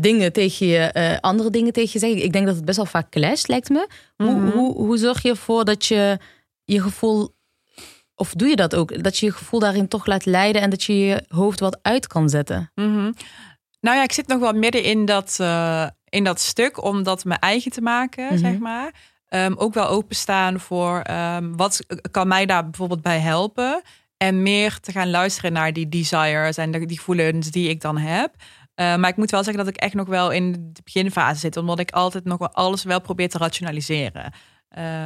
[0.00, 2.22] dingen tegen je, andere dingen tegen je zeggen.
[2.22, 3.88] Ik denk dat het best wel vaak clasht, lijkt me.
[4.16, 4.42] Mm -hmm.
[4.42, 6.18] hoe, hoe, hoe zorg je ervoor dat je
[6.64, 7.34] je gevoel,
[8.14, 10.82] of doe je dat ook, dat je je gevoel daarin toch laat leiden en dat
[10.82, 12.70] je je hoofd wat uit kan zetten?
[12.74, 13.14] Mm -hmm.
[13.80, 15.38] Nou ja, ik zit nog wel midden in dat,
[16.08, 18.38] in dat stuk om dat mijn eigen te maken, mm -hmm.
[18.38, 18.94] zeg maar.
[19.30, 23.82] Um, ook wel openstaan voor um, wat kan mij daar bijvoorbeeld bij helpen.
[24.16, 28.34] En meer te gaan luisteren naar die desires en die gevoelens die ik dan heb.
[28.36, 31.56] Uh, maar ik moet wel zeggen dat ik echt nog wel in de beginfase zit,
[31.56, 34.32] omdat ik altijd nog wel alles wel probeer te rationaliseren.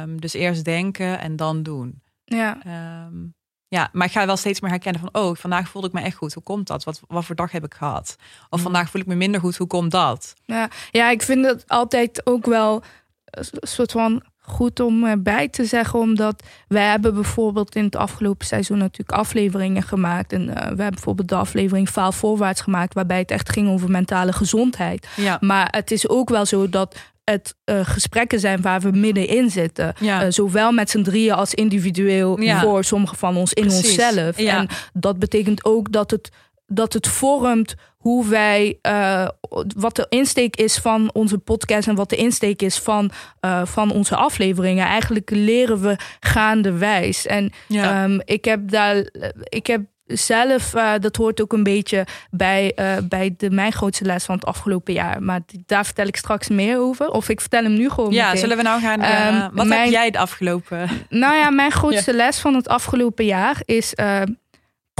[0.01, 2.01] Um, dus eerst denken en dan doen.
[2.25, 2.57] Ja.
[3.05, 3.35] Um,
[3.67, 6.15] ja, maar ik ga wel steeds meer herkennen van, oh, vandaag voelde ik me echt
[6.15, 6.33] goed.
[6.33, 6.83] Hoe komt dat?
[6.83, 8.15] Wat, wat voor dag heb ik gehad?
[8.49, 8.63] Of mm.
[8.63, 9.57] vandaag voel ik me minder goed.
[9.57, 10.33] Hoe komt dat?
[10.45, 12.83] Ja, ja ik vind het altijd ook wel
[13.31, 18.45] een soort van goed om erbij te zeggen, omdat wij hebben bijvoorbeeld in het afgelopen
[18.45, 20.33] seizoen natuurlijk afleveringen gemaakt.
[20.33, 23.91] En uh, we hebben bijvoorbeeld de aflevering Faal Voorwaarts gemaakt, waarbij het echt ging over
[23.91, 25.07] mentale gezondheid.
[25.15, 25.37] Ja.
[25.39, 29.93] Maar het is ook wel zo dat het uh, gesprekken zijn waar we middenin zitten.
[29.99, 30.25] Ja.
[30.25, 32.59] Uh, zowel met z'n drieën als individueel ja.
[32.59, 33.85] voor sommigen van ons in Precies.
[33.85, 34.37] onszelf.
[34.37, 34.57] Ja.
[34.57, 36.29] En dat betekent ook dat het,
[36.73, 39.27] dat het vormt hoe wij, uh,
[39.75, 43.91] wat de insteek is van onze podcast en wat de insteek is van, uh, van
[43.91, 44.85] onze afleveringen.
[44.85, 47.25] Eigenlijk leren we gaandewijs.
[47.25, 48.03] En ja.
[48.03, 48.95] um, ik heb daar,
[49.43, 54.25] ik heb zelf, uh, dat hoort ook een beetje bij, bij de, mijn grootste les
[54.25, 55.23] van het afgelopen jaar.
[55.23, 57.09] Maar daar vertel ik straks meer over.
[57.09, 58.11] Of ik vertel hem nu gewoon.
[58.11, 58.39] Ja, meteen.
[58.39, 59.33] zullen we nou gaan.
[59.33, 60.89] Um, wat mijn, heb jij het afgelopen?
[61.09, 62.17] Nou ja, mijn grootste ja.
[62.17, 63.93] les van het afgelopen jaar is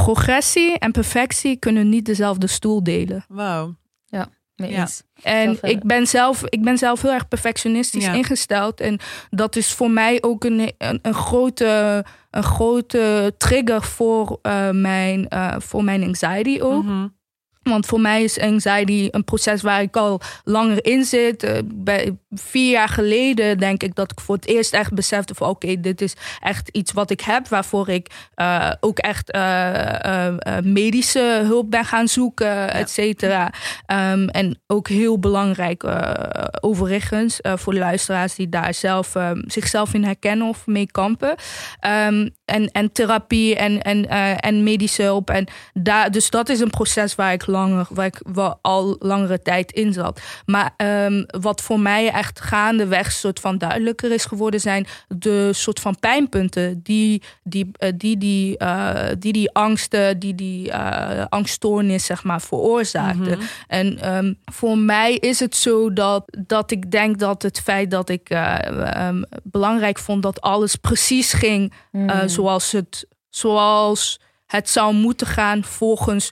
[0.04, 3.26] progressie en perfectie kunnen niet dezelfde stoel delen.
[3.28, 3.76] Wauw.
[4.06, 4.28] Ja.
[4.56, 4.88] Ja.
[5.22, 8.80] En ik ben, zelf, ik ben zelf heel erg perfectionistisch ingesteld.
[8.80, 14.70] En dat is voor mij ook een, een, een grote, een grote trigger voor, uh,
[14.70, 16.84] mijn, uh, voor mijn anxiety ook.
[16.84, 17.20] Mm -hmm.
[17.62, 21.44] Want voor mij is anxiety een proces waar ik al langer in zit.
[21.44, 25.48] Uh, bij, vier jaar geleden denk ik dat ik voor het eerst echt besefte van
[25.48, 27.48] oké, okay, dit is echt iets wat ik heb.
[27.48, 30.28] Waarvoor ik uh, ook echt uh,
[30.64, 32.70] medische hulp ben gaan zoeken, ja.
[32.70, 33.54] et cetera.
[33.88, 35.84] Um, en ook heel belangrijk
[36.60, 41.30] overigens voor de luisteraars die daar zelf um, zichzelf in herkennen of mee kampen.
[41.30, 45.30] Um, en, en therapie en, en, en medische hulp.
[45.30, 49.42] En daar, dus dat is een proces waar ik langer, waar ik wel al langere
[49.42, 50.22] tijd in zat.
[50.46, 50.74] Maar
[51.28, 56.80] wat voor mij echt gaandeweg soort van duidelijker is geworden, zijn de soort van pijnpunten
[56.84, 62.42] die die, uh, die, die, uh, die, die angsten, die die uh, angststoornis zeg maar
[62.42, 63.38] veroorzaakten.
[63.38, 63.48] Mm -hmm.
[63.68, 68.10] En um, voor mij is het zo dat, dat ik denk dat het feit dat
[68.10, 68.30] ik
[68.98, 72.28] um, belangrijk vond dat alles precies ging mm.
[72.28, 76.32] zoals, het, zoals het zou moeten gaan volgens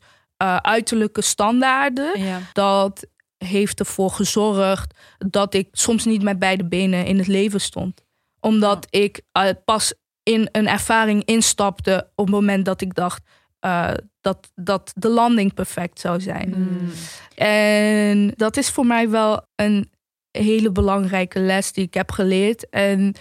[0.61, 2.19] uiterlijke standaarden.
[2.19, 2.39] Ja.
[2.53, 8.01] Dat heeft ervoor gezorgd dat ik soms niet met beide benen in het leven stond.
[8.39, 13.23] Omdat ik uh, pas in een ervaring instapte op het moment dat ik dacht
[13.65, 16.53] uh, dat, dat de landing perfect zou zijn.
[16.57, 16.91] Mm.
[17.35, 19.91] En dat is voor mij wel een
[20.31, 22.69] hele belangrijke les die ik heb geleerd.
[22.69, 23.15] En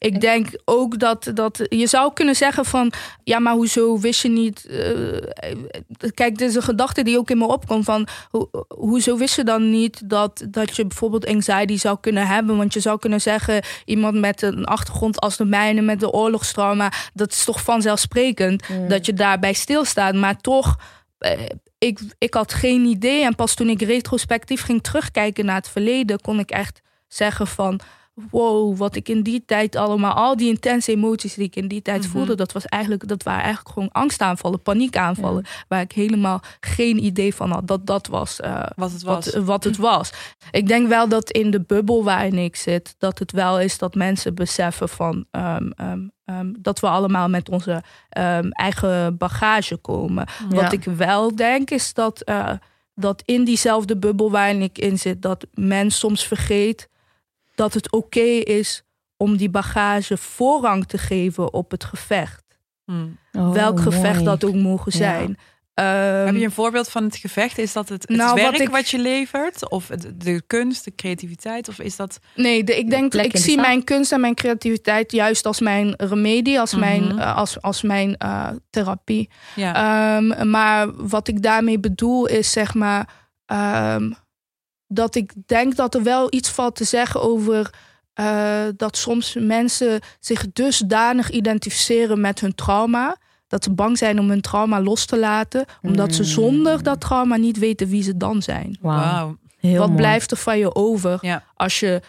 [0.00, 2.92] ik denk ook dat, dat je zou kunnen zeggen van
[3.24, 4.66] ja, maar hoezo wist je niet?
[4.70, 5.18] Uh,
[6.14, 9.44] kijk, dit is een gedachte die ook in me opkomt van ho, hoezo wist je
[9.44, 12.56] dan niet dat, dat je bijvoorbeeld anxiety zou kunnen hebben?
[12.56, 16.92] Want je zou kunnen zeggen, iemand met een achtergrond als de mijne, met de oorlogstrauma,
[17.14, 18.88] dat is toch vanzelfsprekend mm.
[18.88, 20.14] dat je daarbij stilstaat.
[20.14, 20.76] Maar toch.
[21.20, 21.30] Uh,
[21.78, 23.24] ik, ik had geen idee.
[23.24, 27.80] En pas toen ik retrospectief ging terugkijken naar het verleden, kon ik echt zeggen van
[28.30, 31.82] wow, wat ik in die tijd allemaal, al die intense emoties die ik in die
[31.82, 32.12] tijd mm -hmm.
[32.12, 35.64] voelde, dat, was eigenlijk, dat waren eigenlijk gewoon angstaanvallen, paniekaanvallen, ja.
[35.68, 39.32] waar ik helemaal geen idee van had dat dat was, uh, wat, het was.
[39.32, 40.12] Wat, wat, het was.
[40.50, 43.94] Ik denk wel dat in de bubbel waarin ik zit, dat het wel is dat
[43.94, 47.82] mensen beseffen van um, um, um, dat we allemaal met onze
[48.50, 50.26] eigen bagage komen.
[50.48, 50.62] Ja.
[50.62, 52.50] Wat ik wel denk is dat, uh,
[52.94, 56.88] dat in diezelfde bubbel waarin ik in zit, dat men soms vergeet
[57.60, 58.82] dat het oké okay is
[59.16, 62.44] om die bagage voorrang te geven op het gevecht.
[62.84, 63.18] Hmm.
[63.32, 64.24] Oh, Welk gevecht mooi.
[64.24, 65.36] dat ook mogen zijn.
[65.74, 66.20] Ja.
[66.20, 67.58] Um, Heb je een voorbeeld van het gevecht?
[67.58, 69.70] Is dat het, het nou, werk wat, ik, wat, je levert?
[69.70, 71.68] Of de, de, kunst, de creativiteit?
[71.68, 72.18] Of is dat.
[72.34, 76.60] Nee, de, ik denk, ik zie mijn kunst en mijn creativiteit juist als mijn remedie,
[76.60, 77.06] als mm -hmm.
[77.06, 79.30] mijn, uh, als, als mijn uh, therapie.
[79.54, 80.16] Ja.
[80.16, 83.08] Um, maar wat ik daarmee bedoel is zeg maar.
[83.46, 84.14] Um,
[84.92, 87.70] dat ik denk dat er wel iets valt te zeggen over
[88.20, 93.16] uh, dat soms mensen zich dusdanig identificeren met hun trauma.
[93.46, 95.64] Dat ze bang zijn om hun trauma los te laten.
[95.82, 96.12] Omdat mm.
[96.12, 98.78] ze zonder dat trauma niet weten wie ze dan zijn.
[98.80, 99.34] Wow.
[99.60, 99.94] Wat mooi.
[99.94, 101.44] blijft er van je over ja.
[101.54, 102.00] als je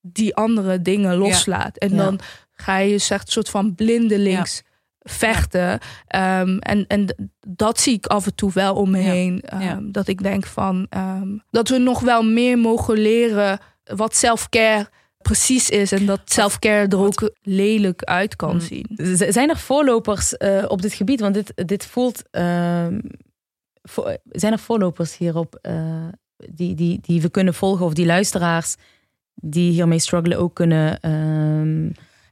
[0.00, 1.76] die andere dingen loslaat?
[1.78, 1.88] Ja.
[1.88, 4.62] En dan ga je zegt een soort van blindelings.
[5.04, 5.72] Vechten.
[5.72, 9.44] Um, en, en dat zie ik af en toe wel om me heen.
[9.54, 9.78] Um, ja.
[9.82, 14.88] Dat ik denk van um, dat we nog wel meer mogen leren wat self-care
[15.18, 15.92] precies is.
[15.92, 18.60] En dat self-care er ook lelijk uit kan mm.
[18.60, 18.86] zien.
[19.28, 21.20] Zijn er voorlopers uh, op dit gebied?
[21.20, 22.22] Want dit, dit voelt.
[23.82, 27.86] Vo zijn er voorlopers hierop uh, die, die, die we kunnen volgen?
[27.86, 28.76] Of die luisteraars
[29.34, 30.98] die hiermee struggelen ook kunnen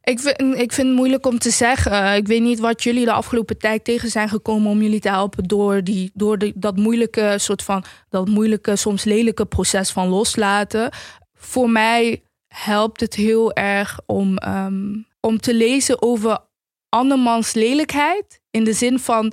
[0.03, 2.15] ik vind, ik vind het moeilijk om te zeggen.
[2.15, 5.45] Ik weet niet wat jullie de afgelopen tijd tegen zijn gekomen om jullie te helpen
[5.45, 10.91] door, die, door dat moeilijke soort van dat moeilijke, soms lelijke proces van loslaten.
[11.35, 16.39] Voor mij helpt het heel erg om, um, om te lezen over
[16.89, 18.41] andermans lelijkheid.
[18.51, 19.33] In de zin van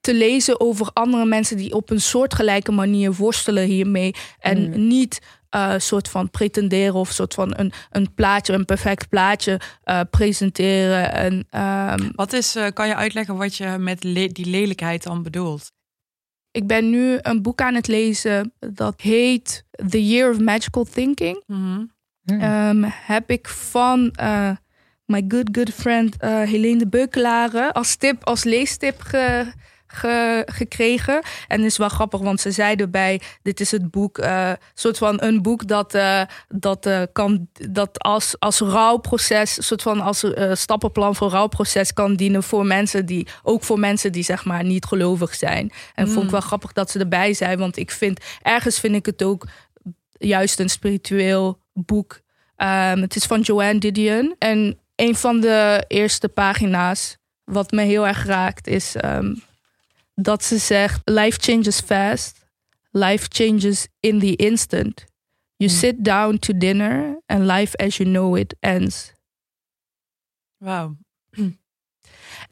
[0.00, 4.14] te lezen over andere mensen die op een soortgelijke manier worstelen hiermee.
[4.38, 4.86] En mm.
[4.86, 5.20] niet
[5.56, 11.12] uh, soort van pretenderen of soort van een, een plaatje, een perfect plaatje uh, presenteren.
[11.12, 15.22] En, um, wat is, uh, kan je uitleggen wat je met le die lelijkheid dan
[15.22, 15.72] bedoelt?
[16.50, 21.42] Ik ben nu een boek aan het lezen dat heet The Year of Magical Thinking.
[21.46, 21.90] Mm -hmm.
[22.22, 22.42] mm.
[22.42, 24.00] Um, heb ik van
[25.04, 29.52] my good good friend Helene de Beukelare als tip, als leestip ge
[30.46, 31.22] gekregen.
[31.48, 34.98] En het is wel grappig, want ze zeiden bij: dit is het boek, uh, soort
[34.98, 40.24] van een boek dat, uh, dat uh, kan, dat als, als rouwproces, soort van als
[40.52, 44.84] stappenplan voor rouwproces kan dienen voor mensen die, ook voor mensen die zeg maar niet
[44.84, 45.72] gelovig zijn.
[45.94, 46.30] En vond ik mm.
[46.30, 49.46] wel grappig dat ze erbij zijn, want ik vind, ergens vind ik het ook
[50.18, 52.20] juist een spiritueel boek.
[52.56, 54.34] Um, het is van Joanne Didion.
[54.38, 59.42] En een van de eerste pagina's, wat me heel erg raakt, is um,
[60.20, 62.44] dat ze zegt: Life changes fast.
[62.90, 65.04] Life changes in the instant.
[65.56, 65.78] You hmm.
[65.78, 69.12] sit down to dinner and life as you know it ends.
[70.56, 70.96] Wauw.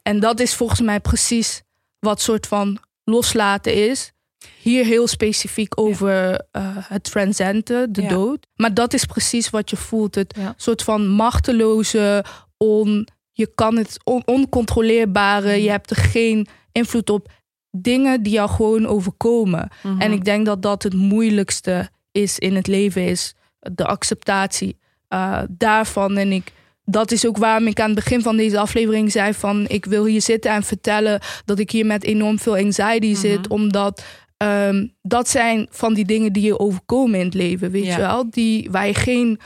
[0.02, 1.62] En dat is volgens mij precies
[1.98, 4.12] wat soort van loslaten is.
[4.60, 8.46] Hier heel specifiek over uh, het transcenden, de dood.
[8.54, 10.14] Maar dat is precies wat je voelt.
[10.14, 12.24] Het soort van machteloze,
[12.56, 15.62] on, je kan het on, oncontroleerbare.
[15.62, 17.32] Je hebt er geen invloed op.
[17.76, 19.68] Dingen die jou gewoon overkomen.
[19.82, 20.00] Mhm.
[20.00, 24.76] En ik denk dat dat het moeilijkste is in het leven, is de acceptatie
[25.08, 26.16] uh, daarvan.
[26.16, 26.52] En ik
[26.84, 30.04] dat is ook waarom ik aan het begin van deze aflevering zei van ik wil
[30.04, 33.16] hier zitten en vertellen dat ik hier met enorm veel anxiety mhm.
[33.16, 34.04] zit, omdat
[34.36, 38.30] um, dat zijn van die dingen die je overkomen in het leven, weet je wel,
[38.30, 39.40] die waar je geen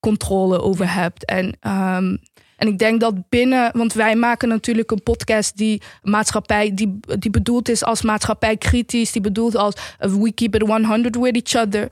[0.00, 1.24] controle over hebt.
[1.24, 1.58] En
[1.96, 2.18] um,
[2.64, 7.30] en ik denk dat binnen, want wij maken natuurlijk een podcast die maatschappij, die, die
[7.30, 11.88] bedoeld is als maatschappij kritisch, die bedoeld als we keep it 100 with each other.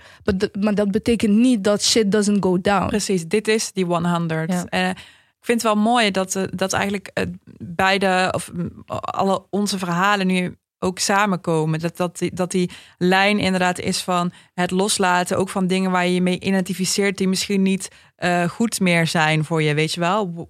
[0.61, 2.87] maar dat betekent niet dat shit doesn't go down.
[2.87, 4.53] Precies, dit is die 100.
[4.53, 4.67] Ja.
[4.71, 7.27] Uh, ik vind het wel mooi dat, uh, dat eigenlijk
[7.59, 11.81] beide, of mm, alle onze verhalen nu ook samenkomen.
[11.81, 16.07] Dat, dat, die, dat die lijn inderdaad is van het loslaten, ook van dingen waar
[16.07, 20.01] je je mee identificeert, die misschien niet uh, goed meer zijn voor je, weet je
[20.01, 20.47] wel.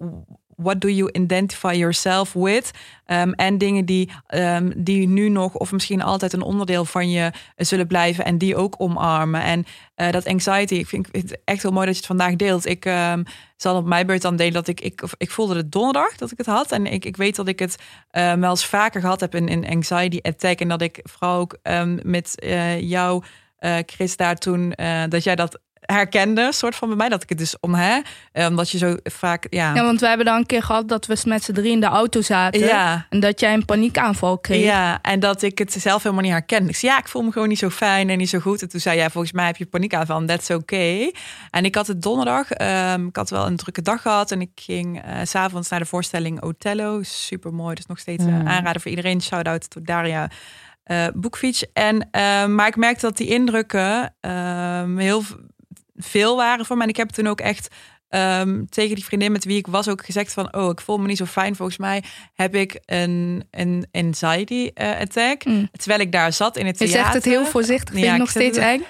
[0.63, 2.71] What do you identify yourself with?
[3.07, 7.31] Um, en dingen die, um, die nu nog of misschien altijd een onderdeel van je
[7.55, 9.43] zullen blijven en die ook omarmen.
[9.43, 12.65] En uh, dat anxiety, ik vind het echt heel mooi dat je het vandaag deelt.
[12.65, 13.23] Ik um,
[13.57, 16.37] zal op mijn beurt dan delen dat ik, ik, ik voelde het donderdag dat ik
[16.37, 16.71] het had.
[16.71, 17.75] En ik, ik weet dat ik het
[18.11, 20.59] wel eens vaker gehad heb in een anxiety attack.
[20.59, 21.57] En dat ik vooral ook
[22.03, 23.23] met uh, jou,
[23.85, 24.73] Chris, daar toen,
[25.09, 27.99] dat jij dat herkende, soort van bij mij, dat ik het dus om hè,
[28.31, 29.75] eh, omdat je zo vaak, ja.
[29.75, 31.85] Ja, want we hebben dan een keer gehad dat we met z'n drie in de
[31.85, 32.59] auto zaten.
[32.59, 33.05] Ja.
[33.09, 34.63] En dat jij een paniekaanval kreeg.
[34.63, 36.69] Ja, en dat ik het zelf helemaal niet herkende.
[36.69, 38.61] Ik zei, ja, ik voel me gewoon niet zo fijn en niet zo goed.
[38.61, 41.15] En toen zei jij, volgens mij heb je paniekaanval en that's okay.
[41.49, 42.59] En ik had het donderdag,
[42.93, 45.85] um, ik had wel een drukke dag gehad en ik ging uh, s'avonds naar de
[45.85, 46.99] voorstelling Othello.
[47.03, 49.21] Super mooi, dus nog steeds uh, aanraden voor iedereen.
[49.21, 50.29] Shout-out tot Daria.
[50.87, 51.65] Uh, Boekfiets.
[51.73, 55.23] En, uh, maar ik merkte dat die indrukken uh, heel
[56.03, 56.85] veel waren voor mij.
[56.85, 57.67] En ik heb toen ook echt
[58.09, 60.55] um, tegen die vriendin met wie ik was ook gezegd van...
[60.55, 61.55] oh, ik voel me niet zo fijn.
[61.55, 65.45] Volgens mij heb ik een, een anxiety uh, attack.
[65.45, 65.69] Mm.
[65.71, 66.97] Terwijl ik daar zat in het theater.
[66.97, 67.93] Je zegt het heel voorzichtig.
[67.93, 68.83] Vind ja, nog steeds eng?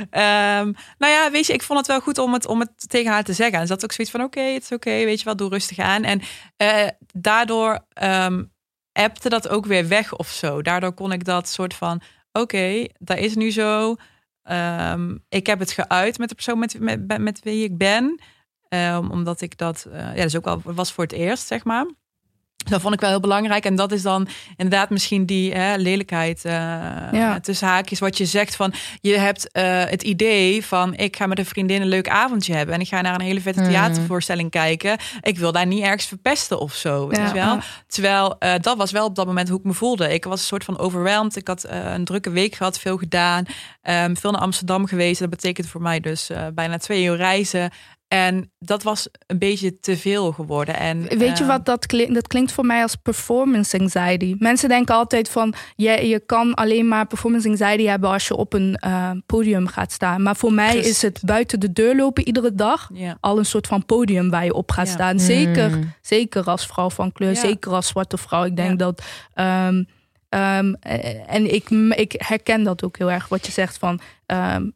[0.00, 3.12] Um, nou ja, weet je, ik vond het wel goed om het, om het tegen
[3.12, 3.58] haar te zeggen.
[3.58, 5.78] En ze had ook zoiets van, oké, het is oké, weet je wel, doe rustig
[5.78, 6.04] aan.
[6.04, 6.20] En
[6.56, 8.52] uh, daardoor um,
[8.92, 10.62] appte dat ook weer weg of zo.
[10.62, 12.00] Daardoor kon ik dat soort van,
[12.32, 13.96] oké, okay, dat is nu zo.
[14.50, 18.20] Um, ik heb het geuit met de persoon met, met, met wie ik ben.
[18.68, 21.86] Um, omdat ik dat, uh, ja, dus ook al was voor het eerst, zeg maar.
[22.68, 23.64] Dat vond ik wel heel belangrijk.
[23.64, 26.52] En dat is dan inderdaad misschien die hè, lelijkheid uh,
[27.12, 27.40] ja.
[27.40, 27.98] tussen haakjes.
[27.98, 30.94] Wat je zegt van, je hebt uh, het idee van...
[30.94, 32.74] ik ga met een vriendin een leuk avondje hebben...
[32.74, 33.68] en ik ga naar een hele vette hmm.
[33.68, 34.98] theatervoorstelling kijken.
[35.20, 37.08] Ik wil daar niet ergens verpesten of zo.
[37.10, 37.58] Ja, wel?
[37.86, 40.14] Terwijl uh, dat was wel op dat moment hoe ik me voelde.
[40.14, 41.36] Ik was een soort van overweldigd.
[41.36, 43.44] Ik had een drukke week gehad, veel gedaan.
[43.82, 45.20] Um, veel naar Amsterdam geweest.
[45.20, 47.70] Dat betekent voor mij dus bijna twee uur reizen.
[48.10, 50.76] En dat was een beetje te veel geworden.
[50.76, 52.14] En, Weet je eh, wat dat klinkt?
[52.14, 54.34] Dat klinkt voor mij als performance anxiety.
[54.38, 58.52] Mensen denken altijd van je, je kan alleen maar performance anxiety hebben als je op
[58.52, 60.22] een uh, podium gaat staan.
[60.22, 63.86] Maar voor mij is het buiten de deur lopen iedere dag al een soort van
[63.86, 65.20] podium waar je op gaat staan.
[65.20, 65.92] Zeker, mm.
[66.02, 68.44] zeker als vrouw van kleur, zeker als zwarte vrouw.
[68.44, 69.02] Ik denk dat.
[69.34, 69.88] Um,
[70.28, 70.74] um,
[71.26, 74.72] en ik, ik herken dat ook heel erg, wat je zegt van um,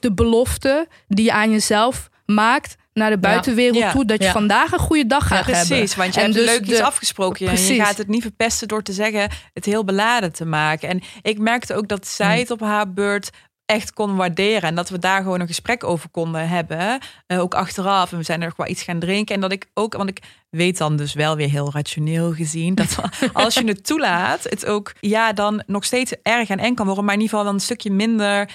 [0.00, 4.04] de belofte die je aan jezelf maakt naar de buitenwereld toe.
[4.04, 5.78] Dat je vandaag een goede dag gaat precies, hebben.
[5.78, 7.48] Precies, want je hebt dus leuk iets afgesproken.
[7.48, 10.88] En je gaat het niet verpesten door te zeggen het heel beladen te maken.
[10.88, 12.40] En ik merkte ook dat zij mm.
[12.40, 13.30] het op haar beurt
[13.66, 14.62] echt kon waarderen.
[14.62, 17.00] En dat we daar gewoon een gesprek over konden hebben.
[17.26, 18.12] Uh, ook achteraf.
[18.12, 19.34] En we zijn er wel iets gaan drinken.
[19.34, 22.74] En dat ik ook, want ik weet dan dus wel weer heel rationeel gezien.
[22.74, 22.96] Dat
[23.32, 27.04] als je het toelaat, het ook ja, dan nog steeds erg en eng kan worden.
[27.04, 28.50] Maar in ieder geval dan een stukje minder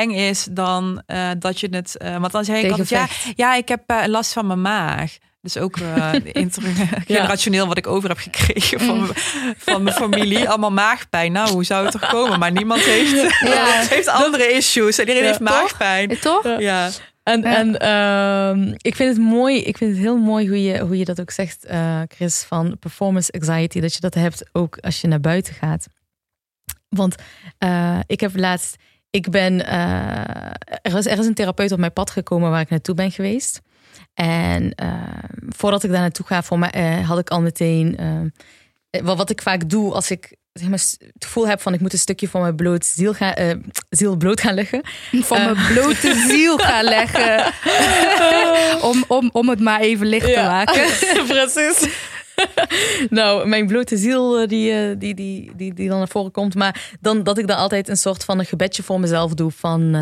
[0.00, 1.96] eng is dan uh, dat je het.
[1.98, 5.16] Uh, want dan zeg ik altijd, ja, ja, ik heb uh, last van mijn maag.
[5.40, 6.10] Dus ook uh,
[7.06, 9.10] generationeel wat ik over heb gekregen van, mm.
[9.56, 10.48] van mijn familie.
[10.48, 11.32] Allemaal maagpijn.
[11.32, 12.38] Nou, hoe zou het toch komen?
[12.38, 13.64] Maar niemand heeft, ja.
[13.94, 14.98] heeft andere issues.
[14.98, 16.18] Iedereen heeft maagpijn.
[16.20, 16.58] Toch?
[16.58, 16.90] Ja.
[17.22, 20.98] En, en uh, ik vind het mooi, ik vind het heel mooi hoe je, hoe
[20.98, 23.80] je dat ook zegt, uh, Chris, van performance anxiety.
[23.80, 25.86] Dat je dat hebt ook als je naar buiten gaat.
[26.88, 27.14] Want
[27.58, 28.76] uh, ik heb laatst,
[29.16, 30.50] ik ben, uh,
[30.82, 33.60] er, is, er is een therapeut op mijn pad gekomen waar ik naartoe ben geweest.
[34.14, 34.74] En
[35.48, 37.98] voordat ik daar naartoe ga, voor mij, had ik al meteen,
[39.02, 40.78] wat ik vaak doe als ik zeg maar,
[41.12, 44.40] het gevoel heb van ik moet een stukje van mijn bloot ziel, gaan, ziel bloot
[44.40, 44.80] gaan leggen.
[45.12, 45.66] Van mijn eh.
[45.72, 47.52] blote ziel gaan leggen.
[48.90, 50.82] om, om, om het maar even licht te maken.
[51.28, 51.88] Precies.
[53.10, 56.54] nou, mijn blote ziel eh, die, die, die, die, die dan naar voren komt.
[56.54, 59.94] Maar dan dat ik dan altijd een soort van een gebedje voor mezelf doe van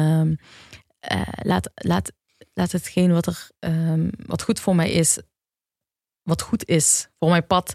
[1.13, 2.13] uh, laat, laat,
[2.55, 5.19] laat hetgeen wat er um, wat goed voor mij is,
[6.23, 7.75] wat goed is voor mijn pad,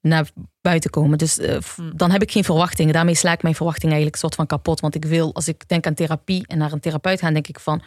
[0.00, 0.30] naar
[0.60, 1.18] buiten komen.
[1.18, 1.58] Dus uh,
[1.94, 2.92] dan heb ik geen verwachtingen.
[2.92, 4.80] Daarmee sla ik mijn verwachtingen eigenlijk soort van kapot.
[4.80, 7.60] Want ik wil, als ik denk aan therapie en naar een therapeut gaan, denk ik
[7.60, 7.82] van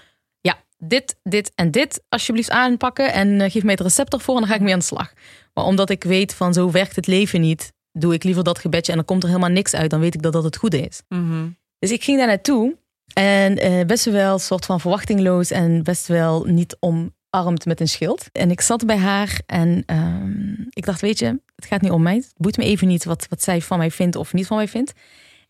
[0.84, 4.50] dit, dit en dit alsjeblieft aanpakken en uh, geef mij het recept ervoor en dan
[4.50, 5.14] ga ik mee aan de slag.
[5.54, 8.92] Maar omdat ik weet van zo werkt het leven niet, doe ik liever dat gebedje
[8.92, 9.90] en dan komt er helemaal niks uit.
[9.90, 11.02] Dan weet ik dat dat het goede is.
[11.08, 11.48] Mhm.
[11.80, 12.78] Dus ik ging daar naartoe
[13.14, 17.88] en uh, best wel soort van verwachtingloos en best wel niet om armt met een
[17.88, 18.30] schild.
[18.32, 22.02] En ik zat bij haar en uh, ik dacht, weet je, het gaat niet om
[22.02, 22.16] mij.
[22.16, 24.68] Het boeit me even niet wat, wat zij van mij vindt of niet van mij
[24.68, 24.94] vindt.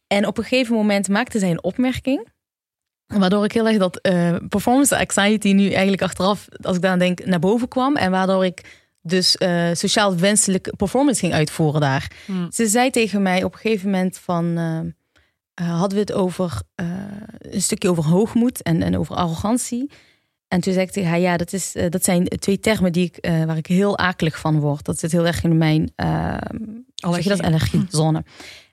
[0.07, 2.27] En op een gegeven moment maakte zij een opmerking.
[3.07, 7.25] Waardoor ik heel erg dat uh, performance anxiety nu eigenlijk achteraf, als ik daar denk,
[7.25, 7.95] naar boven kwam.
[7.95, 12.11] En waardoor ik dus uh, sociaal wenselijke performance ging uitvoeren daar.
[12.25, 12.51] Hmm.
[12.51, 14.45] Ze zei tegen mij op een gegeven moment van...
[14.57, 14.79] Uh,
[15.79, 16.61] hadden we het over
[17.37, 19.91] een stukje over hoogmoed en, en over arrogantie.
[20.47, 23.27] En toen zei ik tegen haar, ja, dat, is, dat zijn twee termen die ik,
[23.45, 24.85] waar ik heel akelig van word.
[24.85, 25.93] Dat zit heel erg in mijn
[26.95, 27.29] allergie.
[27.29, 28.23] dat allergiezone.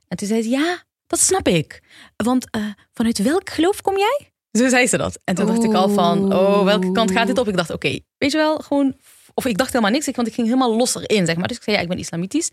[0.08, 1.82] En toen zei ze, ja, dat snap ik.
[2.16, 2.46] Want
[2.92, 4.30] vanuit welk geloof kom jij?
[4.52, 5.18] Zo zei ze dat.
[5.24, 7.48] En toen dacht ik al van, oh, welke kant gaat dit op?
[7.48, 8.94] Ik dacht, oké, okay, weet je wel, gewoon...
[9.34, 11.48] Of ik dacht helemaal niks, want ik ging helemaal los erin, zeg maar.
[11.48, 12.50] Dus ik zei, ja, ik ben islamitisch.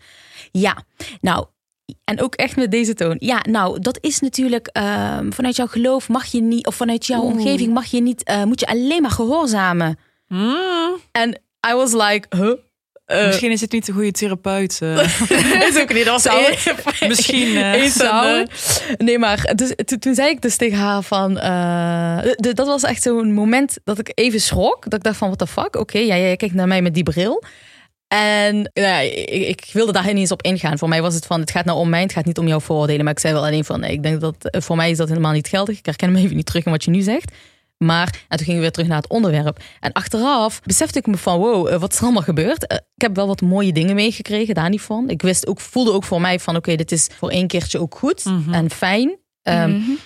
[0.52, 0.84] Ja,
[1.20, 1.46] nou,
[2.04, 3.16] en ook echt met deze toon.
[3.18, 7.20] Ja, nou, dat is natuurlijk uh, vanuit jouw geloof mag je niet, of vanuit jouw
[7.20, 9.98] omgeving mag je niet, uh, moet je alleen maar gehoorzamen.
[10.28, 10.96] Mm.
[11.12, 11.40] En
[11.70, 12.54] I was like, huh?
[13.12, 14.78] Uh, Misschien is het niet de goede therapeut.
[14.82, 14.98] Uh.
[15.68, 16.04] is ook niet.
[16.04, 16.24] Dat was
[17.00, 17.48] een, Misschien.
[17.48, 18.46] Uh, zou.
[18.96, 21.34] Nee, maar dus, toen zei ik dus tegen haar van...
[22.36, 24.84] dat was echt zo'n moment dat ik even schrok.
[24.84, 25.66] Dat ik dacht van, what the fuck?
[25.66, 27.42] Oké, okay, ja, jij kijkt naar mij met die bril.
[28.08, 30.78] En ja, ik, ik, wilde daar niet eens op ingaan.
[30.78, 32.60] Voor mij was het van, het gaat nou om mij, het gaat niet om jouw
[32.60, 33.04] vooroordelen.
[33.04, 35.32] Maar ik zei wel alleen van, nee, ik denk dat voor mij is dat helemaal
[35.32, 35.78] niet geldig.
[35.78, 37.32] Ik herken me even niet terug in wat je nu zegt.
[37.78, 39.62] Maar, en toen gingen we weer terug naar het onderwerp.
[39.80, 42.66] En achteraf besefte ik me van, wow, eh, wat is er allemaal gebeurd?
[42.66, 45.10] Eh, ik heb wel wat mooie dingen meegekregen, daar niet van.
[45.10, 47.94] Ik wist ook, voelde ook voor mij van, oké, dit is voor één keertje ook
[47.94, 48.54] goed mhm.
[48.54, 49.18] en fijn.
[49.42, 49.98] Um,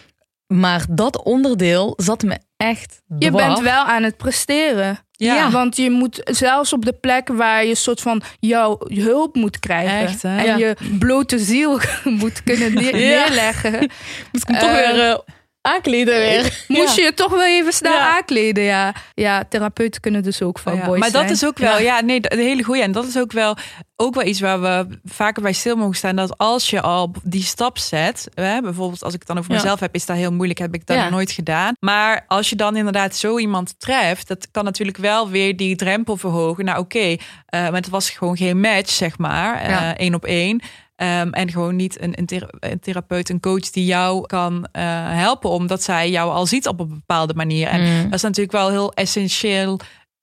[0.52, 3.02] maar dat onderdeel zat me echt.
[3.18, 4.98] Je bent wel aan het presteren.
[5.10, 5.50] Ja.
[5.50, 9.98] Want je moet zelfs op de plek waar je soort van jouw hulp moet krijgen.
[9.98, 11.80] Echt, en je blote ziel
[12.20, 13.72] moet kunnen neerleggen.
[14.32, 15.18] Moet ik toch uh, weer uh,
[15.62, 16.64] aankleden weer.
[16.68, 18.94] Moest je je toch wel even snel aankleden, ja.
[19.14, 22.36] Ja, therapeuten kunnen dus ook van boys Maar dat is ook wel, ja, nee, de
[22.36, 22.82] hele goede.
[22.82, 23.56] En dat is ook wel,
[23.96, 26.16] ook wel iets waar we vaker bij stil mogen staan.
[26.16, 29.80] Dat als je al die stap zet, hè, bijvoorbeeld als ik het dan over mezelf
[29.80, 30.58] heb, is dat heel moeilijk.
[30.58, 31.74] Heb ik dat nog nooit gedaan.
[31.80, 36.16] Maar als je dan inderdaad zo iemand treft, dat kan natuurlijk wel weer die drempel
[36.16, 36.64] verhogen.
[36.64, 39.62] Nou oké, okay, uh, maar het was gewoon geen match, zeg maar,
[39.96, 40.62] één op één.
[41.02, 42.18] Um, en gewoon niet een,
[42.60, 46.80] een, therapeut, een coach die jou kan uh, helpen, omdat zij jou al ziet op
[46.80, 47.68] een bepaalde manier.
[47.68, 48.02] En mm.
[48.02, 49.80] dat is natuurlijk wel heel essentieel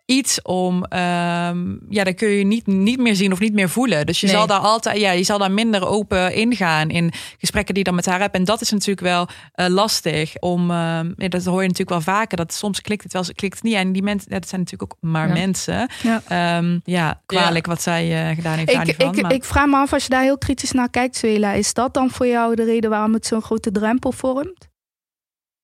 [0.09, 4.05] iets om, um, ja, dan kun je niet, niet meer zien of niet meer voelen.
[4.05, 7.83] Dus je zal daar altijd, ja, je zal daar minder open ingaan in gesprekken die
[7.83, 8.35] je dan met haar hebt.
[8.35, 12.15] En dat is natuurlijk wel uh, lastig om, uh, ja, dat hoor je natuurlijk wel
[12.15, 13.73] vaker, dat soms klikt het wel, klikt het niet.
[13.73, 15.33] En die mensen, dat zijn natuurlijk ook maar ja.
[15.33, 15.89] mensen.
[16.03, 18.71] Ja, um, ja kwalijk wat zij uh, gedaan heeft.
[18.71, 21.51] Ik, ik, ik, ik vraag me af, als je daar heel kritisch naar kijkt, Zwela,
[21.51, 24.67] is dat dan voor jou de reden waarom het zo'n grote drempel vormt?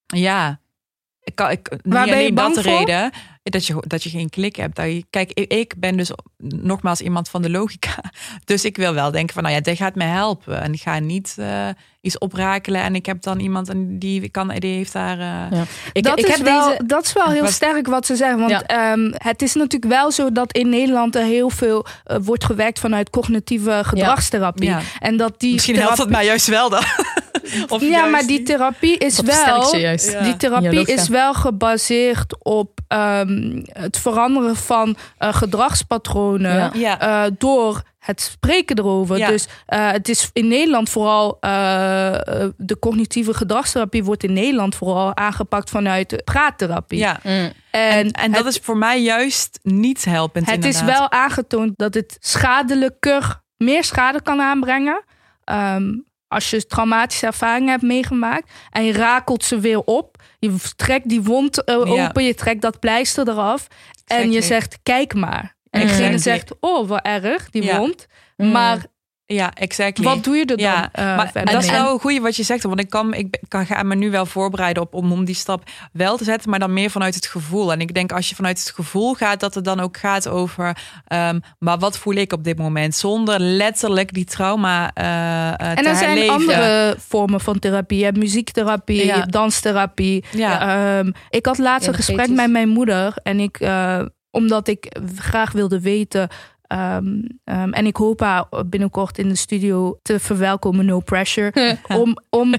[0.05, 0.59] Ja,
[1.19, 3.11] ik kan, ik, niet Waar ben je bang dat de reden
[3.51, 4.75] dat je, dat je geen klik hebt.
[4.75, 8.03] Dat je, kijk, ik ben dus nogmaals iemand van de logica.
[8.43, 10.61] Dus ik wil wel denken van, nou ja, dit gaat mij helpen.
[10.61, 11.67] En ik ga niet uh,
[12.01, 12.81] iets oprakelen.
[12.81, 15.17] En ik heb dan iemand en die, kan, die heeft daar...
[15.17, 15.57] Uh...
[15.59, 15.63] Ja.
[15.93, 16.85] Ik, dat, ik is heb wel, deze...
[16.85, 18.39] dat is wel heel sterk wat ze zeggen.
[18.39, 18.91] Want ja.
[18.91, 22.79] um, het is natuurlijk wel zo dat in Nederland er heel veel uh, wordt gewerkt
[22.79, 24.69] vanuit cognitieve gedragstherapie.
[24.69, 24.81] Ja.
[24.99, 25.95] En dat die Misschien therapie...
[25.95, 26.83] helpt het mij juist wel dan.
[27.67, 29.71] Of ja, maar die therapie is wel.
[30.23, 37.25] Die therapie is wel gebaseerd op ehm, het veranderen van uh, gedragspatronen Ja.
[37.25, 39.17] uh, door het spreken erover.
[39.17, 39.27] Ja.
[39.27, 41.37] Dus uh, het is in Nederland vooral
[42.57, 46.99] de cognitieve gedragstherapie wordt in Nederland vooral aangepakt vanuit praattherapie.
[46.99, 47.19] Ja.
[47.23, 47.51] Mm.
[47.71, 50.45] En, en dat het, is voor mij juist niet helpend.
[50.45, 50.81] Het inderdaad.
[50.81, 55.03] is wel aangetoond dat het schadelijker, meer schade kan aanbrengen.
[55.45, 60.14] Um, als je traumatische ervaringen hebt meegemaakt en je rakelt ze weer op.
[60.39, 62.07] Je trekt die wond uh, Ja.
[62.07, 63.67] open, je trekt dat pleister eraf.
[64.05, 65.55] En je zegt, kijk maar.
[65.69, 65.97] En Exactly.
[65.97, 67.77] diegene zegt, oh, wat erg, die Ja.
[67.77, 68.07] wond.
[68.37, 68.51] Mm.
[68.51, 68.85] Maar
[69.27, 70.03] Ja, exactly.
[70.05, 72.43] wat doe je er dan Ja, uh, maar dat is wel een goede wat je
[72.43, 72.63] zegt.
[72.63, 75.63] Want ik kan, ik kan, ga me nu wel voorbereiden op om, om die stap
[75.91, 77.71] wel te zetten, maar dan meer vanuit het gevoel.
[77.71, 80.77] En ik denk als je vanuit het gevoel gaat, dat het dan ook gaat over,
[81.07, 82.95] ehm, maar wat voel ik op dit moment?
[82.95, 86.33] Zonder letterlijk die trauma eh eh, En te er zijn herleven.
[86.33, 87.97] andere vormen van therapie.
[87.97, 89.13] Je hebt muziektherapie, Ja.
[89.13, 90.23] je hebt danstherapie.
[90.31, 90.97] Ja.
[90.99, 93.13] Ehm, ik had laatst een gesprek met mijn moeder.
[93.23, 94.01] En ik, eh,
[94.31, 96.29] omdat ik graag wilde weten.
[96.67, 101.53] Ehm, ehm, en ik hoop haar binnenkort in de studio te verwelkomen, no pressure.
[102.01, 102.53] om, om,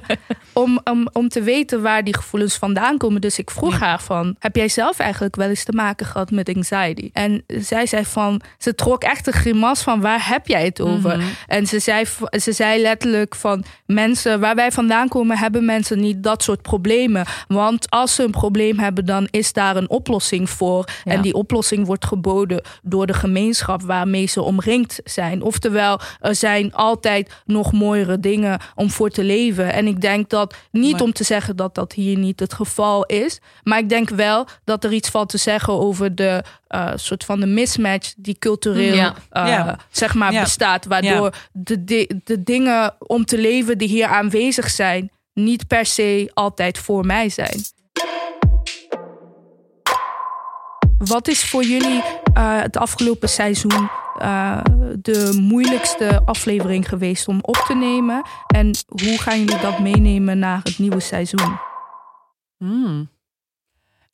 [0.52, 3.20] om, om, om te weten waar die gevoelens vandaan komen.
[3.20, 6.54] Dus ik vroeg haar van, heb jij zelf eigenlijk wel eens te maken gehad met
[6.54, 7.10] anxiety?
[7.12, 11.16] En zij zei van, ze trok echt een grimas van, waar heb jij het over?
[11.16, 11.26] Mhm.
[11.46, 16.22] En ze zei, ze zei letterlijk van mensen waar wij vandaan komen, hebben mensen niet
[16.22, 17.24] dat soort problemen.
[17.48, 20.88] Want als ze een probleem hebben, dan is daar een oplossing voor.
[21.04, 21.12] Ja.
[21.12, 25.42] En die oplossing wordt geboden door de gemeenschap waarmee ze omringd zijn.
[25.42, 29.72] Oftewel, er zijn altijd nog mooiere dingen om voor te leven.
[29.72, 33.04] En ik denk dat, niet Maar- om te zeggen dat dat hier niet het geval
[33.06, 37.24] is, maar ik denk wel dat er iets valt te zeggen over de eh, soort
[37.24, 39.14] van de mismatch die cultureel Ja.
[39.30, 39.78] eh, Ja.
[39.90, 40.40] zeg maar Ja.
[40.42, 40.84] bestaat.
[40.84, 46.30] Waardoor de, de, de dingen om te leven die hier aanwezig zijn, niet per se
[46.34, 47.60] altijd voor mij zijn.
[50.98, 52.02] Wat is voor jullie
[52.34, 54.60] eh, het afgelopen seizoen eh,
[54.98, 58.22] de moeilijkste aflevering geweest om op te nemen?
[58.46, 61.58] En hoe gaan jullie dat meenemen naar het nieuwe seizoen?
[62.56, 63.08] Hmm.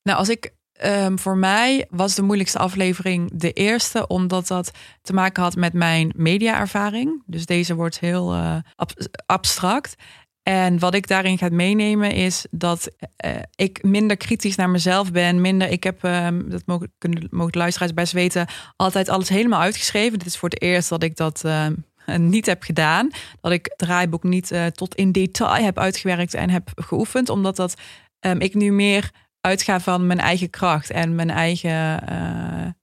[0.03, 4.71] Nou, als ik ehm, voor mij was de moeilijkste aflevering de eerste, omdat dat
[5.03, 7.23] te maken had met mijn mediaervaring.
[7.27, 8.93] Dus deze wordt heel eh, ab-
[9.27, 9.95] abstract.
[10.43, 15.41] En wat ik daarin ga meenemen is dat eh, ik minder kritisch naar mezelf ben.
[15.41, 16.93] Minder, ik heb, ehm, dat mogen,
[17.31, 20.19] mogen luisteraars best weten, altijd alles helemaal uitgeschreven.
[20.19, 21.75] Dit is voor het eerst dat ik dat ehm,
[22.17, 23.11] niet heb gedaan.
[23.41, 27.29] Dat ik het draaiboek niet eh, tot in detail heb uitgewerkt en heb geoefend.
[27.29, 27.75] Omdat dat
[28.19, 32.07] ehm, ik nu meer uitga van mijn eigen kracht en mijn eigen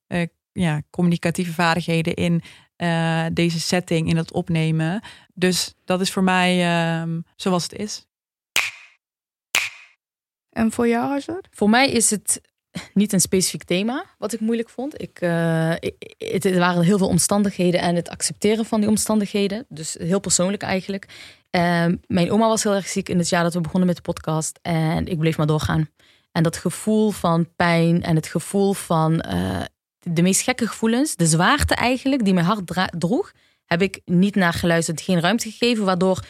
[0.07, 2.41] eh, ja, communicatieve vaardigheden in
[2.79, 5.01] eh, deze setting, in het opnemen.
[5.33, 8.05] Dus dat is voor mij ehm, zoals het is.
[10.49, 11.47] En voor jou, Hazard?
[11.51, 12.41] Voor mij is het
[12.93, 15.01] niet een specifiek thema wat ik moeilijk vond.
[15.01, 19.65] Ik, eh, ik- het, er waren heel veel omstandigheden en het accepteren van die omstandigheden.
[19.69, 21.07] Dus heel persoonlijk eigenlijk.
[21.49, 24.01] Ehm, mijn oma was heel erg ziek in het jaar dat we begonnen met de
[24.01, 24.59] podcast.
[24.61, 25.89] En ik bleef maar doorgaan.
[26.31, 29.61] En dat gevoel van pijn en het gevoel van eh,
[29.99, 33.31] de meest gekke gevoelens, de zwaarte eigenlijk, die mijn hart droeg,
[33.65, 36.23] heb ik niet naar geluisterd, geen ruimte gegeven, waardoor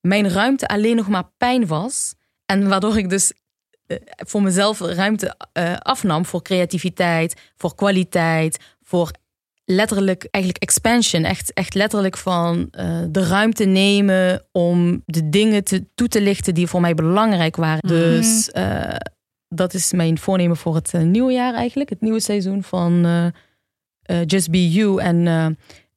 [0.00, 2.14] mijn ruimte alleen nog maar pijn was.
[2.46, 3.32] En waardoor ik dus
[3.86, 9.10] eh, voor mezelf ruimte eh, afnam voor creativiteit, voor kwaliteit, voor
[9.64, 11.24] letterlijk eigenlijk expansion.
[11.24, 16.54] Echt, echt letterlijk van eh, de ruimte nemen om de dingen te, toe te lichten
[16.54, 17.86] die voor mij belangrijk waren.
[17.86, 17.94] Mhm.
[17.94, 18.50] Dus
[19.48, 21.90] dat is mijn voornemen voor het eh, nieuwe jaar eigenlijk.
[21.90, 23.26] Het nieuwe seizoen van eh,
[24.02, 25.00] eh, Just Be You.
[25.00, 25.26] En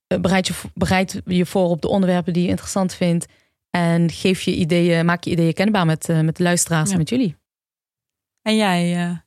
[0.08, 3.26] eh, bereid, je, bereid je voor op de onderwerpen die je interessant vindt.
[3.70, 6.92] En geef je ideeën, maak je ideeën kenbaar met, met de luisteraars Ja.
[6.94, 7.36] en met jullie.
[8.42, 8.96] En jij?
[8.96, 9.18] eh,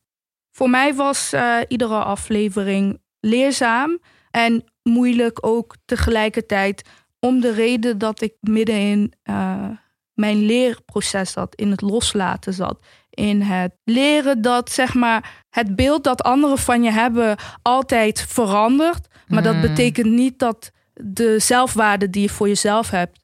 [0.50, 3.98] Voor mij was eh, iedere aflevering leerzaam
[4.30, 6.88] en moeilijk ook tegelijkertijd.
[7.20, 9.68] Om de reden dat ik midden in eh,
[10.14, 12.86] mijn leerproces zat, in het loslaten zat.
[13.14, 19.06] In het leren dat zeg maar het beeld dat anderen van je hebben altijd verandert.
[19.26, 19.60] Maar dat Mm.
[19.60, 23.18] betekent niet dat de zelfwaarde die je voor jezelf hebt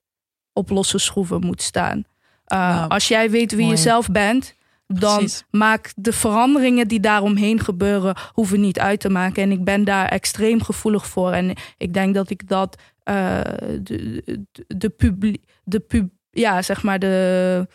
[0.52, 2.04] op losse schroeven moet staan.
[2.44, 3.76] Eh, als jij weet wie mooi.
[3.76, 4.54] je zelf bent,
[4.86, 5.44] dan Precies.
[5.50, 9.42] maak de veranderingen die daaromheen gebeuren, hoeven niet uit te maken.
[9.42, 11.32] En ik ben daar extreem gevoelig voor.
[11.32, 13.40] En ik denk dat ik dat eh,
[13.82, 14.44] de, de,
[14.76, 17.66] de publiek, de pub, ja, zeg maar de,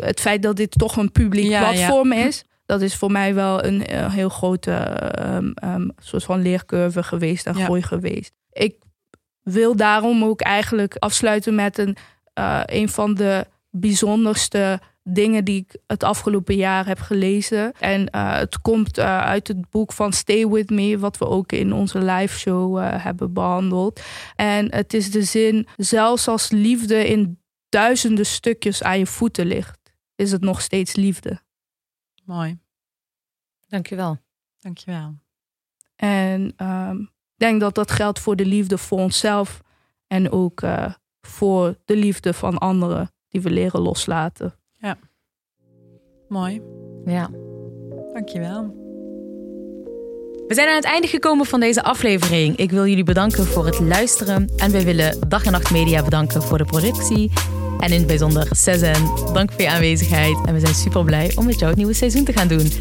[0.00, 1.70] het feit dat dit toch een publiek Ja, ja.
[1.70, 2.44] platform is.
[2.66, 7.46] Dat is voor mij wel een eh, heel grote ehm, ehm, soort van leercurve geweest
[7.46, 8.32] en groei geweest.
[8.52, 8.76] Ik
[9.42, 11.96] wil daarom ook eigenlijk afsluiten met een,
[12.34, 17.72] eh, een van de bijzonderste dingen die ik het afgelopen jaar heb gelezen.
[17.78, 21.52] En uh, het komt uh, uit het boek van Stay With Me, wat we ook
[21.52, 24.00] in onze live show hebben behandeld.
[24.36, 27.39] En het is de zin, zelfs als liefde in
[27.70, 31.40] duizenden stukjes aan je voeten ligt, is het nog steeds liefde.
[32.24, 32.58] Mooi.
[33.68, 34.18] Dankjewel.
[34.58, 35.14] Dankjewel.
[35.96, 39.60] En um, ik denk dat dat geldt voor de liefde voor onszelf
[40.06, 44.54] en ook uh, voor de liefde van anderen die we leren loslaten.
[44.78, 44.98] Ja.
[46.28, 46.62] Mooi.
[47.04, 47.30] Ja.
[48.12, 48.78] Dankjewel.
[50.46, 52.56] We zijn aan het einde gekomen van deze aflevering.
[52.56, 54.52] Ik wil jullie bedanken voor het luisteren.
[54.56, 57.30] En wij willen Dag en Nacht Media bedanken voor de productie.
[57.80, 60.36] En in het bijzonder Sezen, dank voor je aanwezigheid.
[60.46, 62.72] En we zijn super blij om met jou het nieuwe seizoen te gaan doen.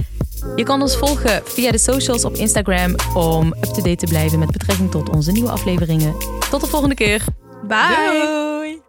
[0.56, 4.92] Je kan ons volgen via de socials op Instagram om up-to-date te blijven met betrekking
[4.92, 6.16] tot onze nieuwe afleveringen.
[6.50, 7.24] Tot de volgende keer.
[7.68, 8.89] Bye.